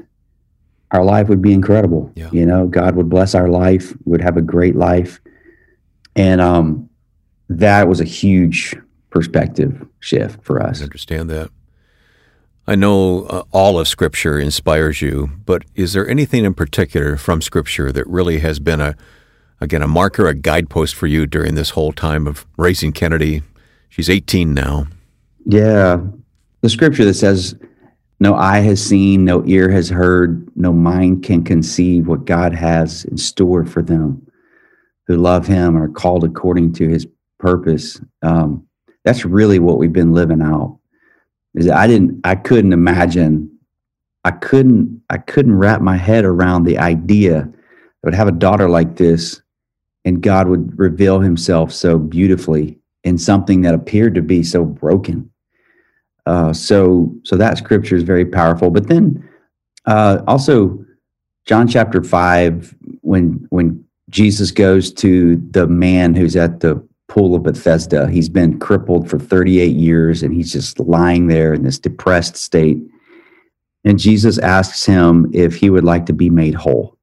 our 0.92 1.04
life 1.04 1.30
would 1.30 1.42
be 1.42 1.54
incredible. 1.54 2.12
Yeah. 2.16 2.30
You 2.32 2.46
know, 2.46 2.68
God 2.68 2.96
would 2.96 3.10
bless 3.10 3.34
our 3.34 3.50
life, 3.50 3.94
would 4.06 4.22
have 4.22 4.38
a 4.38 4.42
great 4.42 4.76
life. 4.76 5.20
And 6.16 6.42
um, 6.42 6.90
that 7.50 7.88
was 7.88 8.02
a 8.02 8.06
huge 8.06 8.76
perspective 9.10 9.86
shift 10.02 10.44
for 10.44 10.62
us. 10.62 10.82
I 10.82 10.84
understand 10.84 11.30
that. 11.30 11.50
I 12.67 12.75
know 12.75 13.25
uh, 13.25 13.43
all 13.51 13.80
of 13.80 13.88
Scripture 13.88 14.39
inspires 14.39 15.01
you, 15.01 15.32
but 15.45 15.63
is 15.75 15.93
there 15.93 16.08
anything 16.08 16.45
in 16.45 16.54
particular 16.54 17.15
from 17.17 17.41
Scripture 17.41 17.91
that 17.91 18.08
really 18.08 18.39
has 18.39 18.60
been 18.60 18.82
a 18.82 18.95
again, 19.62 19.82
a 19.82 19.88
marker, 19.88 20.28
a 20.28 20.34
guidepost 20.34 20.95
for 20.95 21.08
you 21.08 21.25
during 21.25 21.56
this 21.56 21.71
whole 21.71 21.91
time 21.91 22.28
of 22.28 22.45
raising 22.58 22.93
Kennady. 22.93 23.43
She's 23.89 24.10
18 24.10 24.54
now. 24.54 24.88
Yeah. 25.45 26.01
The 26.62 26.69
scripture 26.69 27.06
that 27.06 27.13
says, 27.13 27.56
no 28.19 28.36
eye 28.36 28.60
has 28.60 28.84
seen, 28.84 29.25
no 29.25 29.43
ear 29.45 29.69
has 29.69 29.89
heard, 29.89 30.49
no 30.56 30.71
mind 30.73 31.23
can 31.23 31.43
conceive 31.43 32.08
what 32.08 32.25
God 32.25 32.54
has 32.54 33.06
in 33.06 33.17
store 33.17 33.65
for 33.65 33.82
them 33.82 34.25
who 35.08 35.17
love 35.17 35.45
Him 35.45 35.75
and 35.75 35.84
are 35.84 35.89
called 35.89 36.23
according 36.23 36.73
to 36.73 36.88
His 36.88 37.06
purpose. 37.39 38.01
Um, 38.23 38.67
that's 39.04 39.25
really 39.25 39.60
what 39.60 39.78
we've 39.78 39.93
been 39.93 40.13
living 40.13 40.41
out. 40.41 40.80
Is 41.56 41.70
I 41.70 41.88
didn't, 41.88 42.20
I 42.24 42.36
couldn't 42.36 42.74
imagine, 42.74 43.50
I 44.24 44.32
couldn't, 44.32 45.02
I 45.10 45.18
couldn't 45.18 45.58
wrap 45.58 45.82
my 45.82 45.98
head 45.98 46.26
around 46.26 46.63
the 46.63 46.78
idea 46.78 47.41
that 47.41 47.54
I 48.04 48.08
would 48.08 48.13
have 48.13 48.28
a 48.28 48.34
daughter 48.34 48.70
like 48.70 48.98
this 48.98 49.41
and 50.04 50.22
God 50.22 50.48
would 50.48 50.78
reveal 50.78 51.20
himself 51.20 51.72
so 51.72 51.98
beautifully 51.98 52.78
in 53.04 53.18
something 53.18 53.62
that 53.62 53.74
appeared 53.74 54.15
to 54.15 54.22
be 54.22 54.44
so 54.44 54.65
broken. 54.65 55.32
Uh, 56.26 56.54
so, 56.54 57.13
so 57.24 57.36
that 57.36 57.58
scripture 57.58 57.96
is 57.96 58.04
very 58.04 58.26
powerful. 58.26 58.70
But 58.70 58.88
then 58.88 59.28
uh, 59.86 60.22
also, 60.28 60.84
John 61.46 61.68
chapter 61.68 62.04
five, 62.04 62.76
when 63.02 63.46
when 63.50 63.84
Jesus 64.10 64.52
goes 64.52 64.91
to 64.94 65.36
the 65.52 65.68
man 65.68 66.15
who's 66.15 66.36
at 66.36 66.60
the 66.62 66.84
pool 67.08 67.36
of 67.36 67.44
Bethesda, 67.44 68.10
he's 68.10 68.30
been 68.30 68.60
crippled 68.60 69.10
for 69.10 69.20
38 69.20 69.76
years, 69.76 70.24
and 70.24 70.34
he's 70.34 70.52
just 70.52 70.80
lying 70.80 71.28
there 71.28 71.54
in 71.54 71.63
this 71.63 71.80
depressed 71.80 72.36
state. 72.36 72.78
And 73.84 74.00
Jesus 74.00 74.38
asks 74.39 74.86
him 74.86 75.30
if 75.34 75.56
he 75.56 75.70
would 75.70 75.84
like 75.84 76.08
to 76.08 76.13
be 76.13 76.30
made 76.30 76.56
whole. 76.56 76.98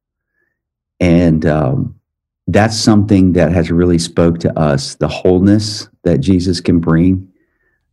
And 1.00 1.46
um, 1.46 1.98
that's 2.46 2.76
something 2.76 3.32
that 3.34 3.52
has 3.52 3.70
really 3.70 3.98
spoke 3.98 4.38
to 4.40 4.58
us. 4.58 4.96
The 4.96 5.08
wholeness 5.08 5.88
that 6.02 6.18
Jesus 6.18 6.60
can 6.60 6.80
bring 6.80 7.28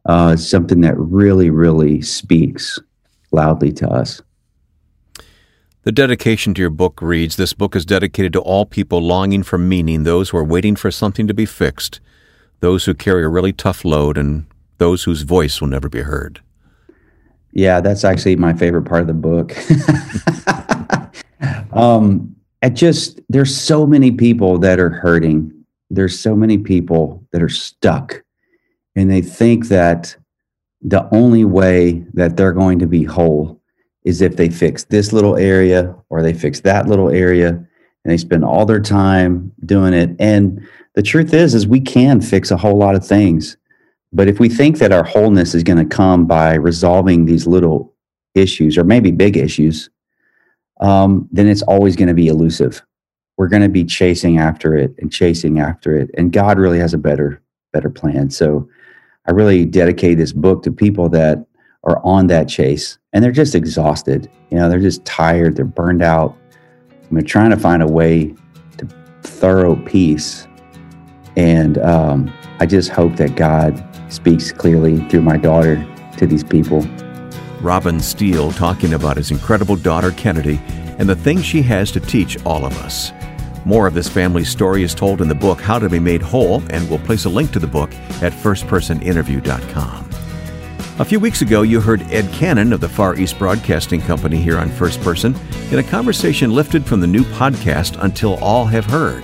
uh, 0.06 0.36
something 0.36 0.82
that 0.82 0.98
really, 0.98 1.50
really 1.50 2.02
speaks 2.02 2.80
loudly 3.32 3.72
to 3.74 3.88
us. 3.88 4.22
The 5.84 5.92
dedication 5.92 6.54
to 6.54 6.62
your 6.62 6.70
book 6.70 7.02
reads 7.02 7.36
This 7.36 7.54
book 7.54 7.76
is 7.76 7.86
dedicated 7.86 8.34
to 8.34 8.42
all 8.42 8.66
people 8.66 9.02
longing 9.02 9.44
for 9.44 9.58
meaning, 9.58 10.04
those 10.04 10.30
who 10.30 10.38
are 10.38 10.44
waiting 10.44 10.76
for 10.76 10.92
something 10.92 11.28
to 11.28 11.34
be 11.34 11.46
fixed, 11.46 12.02
those 12.60 12.86
who 12.86 12.94
carry 12.94 13.24
a 13.24 13.30
really 13.30 13.54
tough 13.54 13.86
load, 13.86 14.18
and 14.18 14.46
those 14.78 15.04
whose 15.04 15.22
voice 15.22 15.62
will 15.62 15.70
never 15.70 15.88
be 15.88 16.02
heard. 16.02 16.42
Yeah, 17.52 17.82
that's 17.82 18.04
actually 18.04 18.36
my 18.36 18.54
favorite 18.54 18.84
part 18.84 19.02
of 19.02 19.08
the 19.08 19.14
book. 19.14 19.56
um, 21.74 22.36
just 22.74 23.22
there's 23.30 23.56
so 23.56 23.88
many 23.88 24.12
people 24.12 24.58
that 24.60 24.80
are 24.80 24.90
hurting. 24.90 25.52
There's 25.90 26.20
so 26.20 26.36
many 26.36 26.58
people 26.58 27.26
that 27.32 27.42
are 27.42 27.50
stuck 27.50 28.22
and 28.96 29.10
they 29.10 29.22
think 29.22 29.68
that 29.70 30.16
the 30.82 31.08
only 31.14 31.46
way 31.46 32.06
that 32.14 32.38
they're 32.38 32.54
going 32.54 32.80
to 32.80 32.88
be 32.88 33.04
whole 33.04 33.59
is 34.04 34.22
if 34.22 34.36
they 34.36 34.50
fix 34.50 34.84
this 34.86 35.12
little 35.14 35.36
area 35.38 35.96
or 36.10 36.22
they 36.22 36.34
fix 36.34 36.62
that 36.62 36.88
little 36.88 37.10
area 37.10 37.50
and 37.50 37.68
they 38.06 38.18
spend 38.18 38.44
all 38.44 38.66
their 38.66 38.80
time 38.80 39.52
doing 39.66 39.94
it 39.94 40.16
and 40.20 40.66
the 40.96 41.02
truth 41.02 41.34
is 41.34 41.54
is 41.54 41.68
we 41.68 41.82
can 41.82 42.22
fix 42.22 42.52
a 42.52 42.58
whole 42.58 42.78
lot 42.78 42.96
of 42.96 43.06
things 43.06 43.58
but 44.12 44.28
if 44.28 44.40
we 44.40 44.50
think 44.50 44.78
that 44.78 44.92
our 44.92 45.04
wholeness 45.04 45.54
is 45.54 45.64
going 45.64 45.78
to 45.78 45.96
come 45.96 46.26
by 46.26 46.56
resolving 46.56 47.26
these 47.26 47.46
little 47.46 47.94
issues 48.36 48.78
or 48.78 48.84
maybe 48.84 49.12
big 49.12 49.38
issues 49.38 49.90
um, 50.80 51.28
then 51.32 51.48
it's 51.48 51.62
always 51.64 51.96
going 51.96 52.08
to 52.08 52.14
be 52.14 52.28
elusive. 52.28 52.82
We're 53.38 53.48
going 53.48 53.64
to 53.64 53.70
be 53.70 53.86
chasing 53.86 54.38
after 54.38 54.76
it 54.76 54.94
and 54.98 55.12
chasing 55.12 55.60
after 55.60 55.96
it. 55.98 56.10
And 56.18 56.32
God 56.32 56.58
really 56.58 56.80
has 56.80 56.94
a 56.94 56.98
better, 56.98 57.42
better 57.74 57.90
plan. 57.90 58.30
So 58.30 58.70
I 59.28 59.32
really 59.32 59.66
dedicate 59.66 60.18
this 60.18 60.34
book 60.34 60.64
to 60.64 60.72
people 60.72 61.10
that 61.10 61.46
are 61.84 62.00
on 62.04 62.28
that 62.28 62.48
chase 62.48 62.98
and 63.14 63.24
they're 63.24 63.32
just 63.32 63.56
exhausted. 63.56 64.30
You 64.50 64.58
know, 64.58 64.70
they're 64.70 64.80
just 64.80 65.04
tired, 65.06 65.56
they're 65.56 65.66
burned 65.66 66.02
out. 66.02 66.38
I 66.92 67.14
mean, 67.14 67.26
trying 67.26 67.50
to 67.52 67.58
find 67.58 67.82
a 67.82 67.88
way 67.88 68.36
to 68.78 68.88
thorough 69.24 69.76
peace. 69.76 70.48
And 71.36 71.78
um, 71.80 72.34
I 72.60 72.66
just 72.66 72.90
hope 72.90 73.16
that 73.16 73.36
God 73.36 73.84
speaks 74.10 74.52
clearly 74.52 75.00
through 75.10 75.22
my 75.22 75.38
daughter 75.38 75.86
to 76.18 76.28
these 76.28 76.44
people. 76.44 76.86
Robin 77.62 78.00
Steele 78.00 78.52
talking 78.52 78.94
about 78.94 79.18
his 79.18 79.32
incredible 79.32 79.76
daughter 79.76 80.12
Kennady 80.12 80.60
and 81.00 81.08
the 81.08 81.16
things 81.16 81.46
she 81.46 81.62
has 81.62 81.92
to 81.92 82.00
teach 82.00 82.44
all 82.46 82.66
of 82.66 82.78
us. 82.80 83.12
More 83.66 83.88
of 83.88 83.94
this 83.94 84.08
family 84.08 84.44
story 84.44 84.84
is 84.84 84.96
told 84.96 85.22
in 85.22 85.28
the 85.28 85.36
book 85.36 85.60
How 85.62 85.80
to 85.80 85.90
Be 85.90 86.00
Made 86.00 86.22
Whole, 86.22 86.64
and 86.70 86.90
we'll 86.90 87.00
place 87.00 87.26
a 87.26 87.30
link 87.30 87.52
to 87.52 87.60
the 87.60 87.68
book 87.68 87.94
at 88.22 88.32
firstpersoninterview.com. 88.34 90.09
A 91.00 91.06
few 91.06 91.18
weeks 91.18 91.42
ago, 91.42 91.62
you 91.62 91.80
heard 91.80 92.02
Ed 92.12 92.30
Cannon 92.34 92.74
of 92.74 92.82
the 92.82 92.90
Far 92.90 93.16
East 93.16 93.40
Broadcasting 93.40 94.02
Company 94.02 94.36
here 94.36 94.58
on 94.58 94.70
First 94.70 95.00
Person 95.00 95.34
in 95.72 95.80
a 95.80 95.84
conversation 95.84 96.52
lifted 96.52 96.86
from 96.86 97.00
the 97.00 97.08
new 97.08 97.24
podcast 97.24 97.98
Until 98.04 98.36
All 98.44 98.66
Have 98.66 98.84
Heard. 98.84 99.24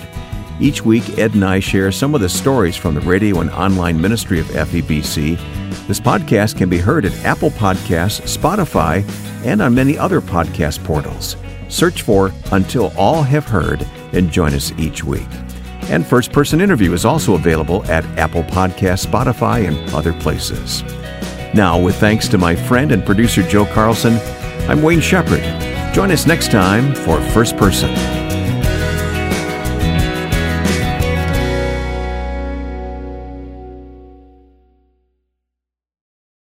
Each 0.62 0.86
week, 0.86 1.20
Ed 1.20 1.34
and 1.34 1.44
I 1.44 1.60
share 1.60 1.92
some 1.92 2.16
of 2.16 2.22
the 2.22 2.30
stories 2.30 2.78
from 2.78 2.96
the 2.96 3.02
radio 3.02 3.42
and 3.42 3.50
online 3.50 4.00
ministry 4.00 4.40
of 4.40 4.46
FEBC. 4.46 5.38
This 5.86 6.00
podcast 6.00 6.58
can 6.58 6.70
be 6.70 6.78
heard 6.78 7.04
at 7.04 7.26
Apple 7.26 7.52
Podcasts, 7.52 8.38
Spotify, 8.38 9.04
and 9.44 9.62
on 9.62 9.76
many 9.76 9.98
other 9.98 10.22
podcast 10.22 10.82
portals. 10.86 11.36
Search 11.68 12.04
for 12.04 12.32
Until 12.54 12.94
All 12.96 13.22
Have 13.22 13.48
Heard 13.48 13.86
and 14.14 14.32
join 14.32 14.54
us 14.54 14.72
each 14.78 15.04
week. 15.04 15.28
And 15.90 16.08
First 16.08 16.32
Person 16.32 16.62
Interview 16.62 16.94
is 16.94 17.04
also 17.04 17.36
available 17.36 17.84
at 17.92 18.06
Apple 18.18 18.44
Podcasts, 18.44 19.06
Spotify, 19.06 19.68
and 19.68 19.94
other 19.94 20.14
places. 20.14 20.82
Now, 21.56 21.80
with 21.80 21.96
thanks 21.96 22.28
to 22.28 22.38
my 22.38 22.54
friend 22.54 22.91
and 22.91 23.06
producer 23.06 23.41
Joe 23.41 23.65
Carlson, 23.65 24.18
I'm 24.68 24.82
Wayne 24.82 25.00
Shepherd. 25.00 25.41
Join 25.94 26.12
us 26.12 26.28
next 26.28 26.52
time 26.52 26.94
for 26.94 27.22
First 27.32 27.56
Person. 27.56 28.25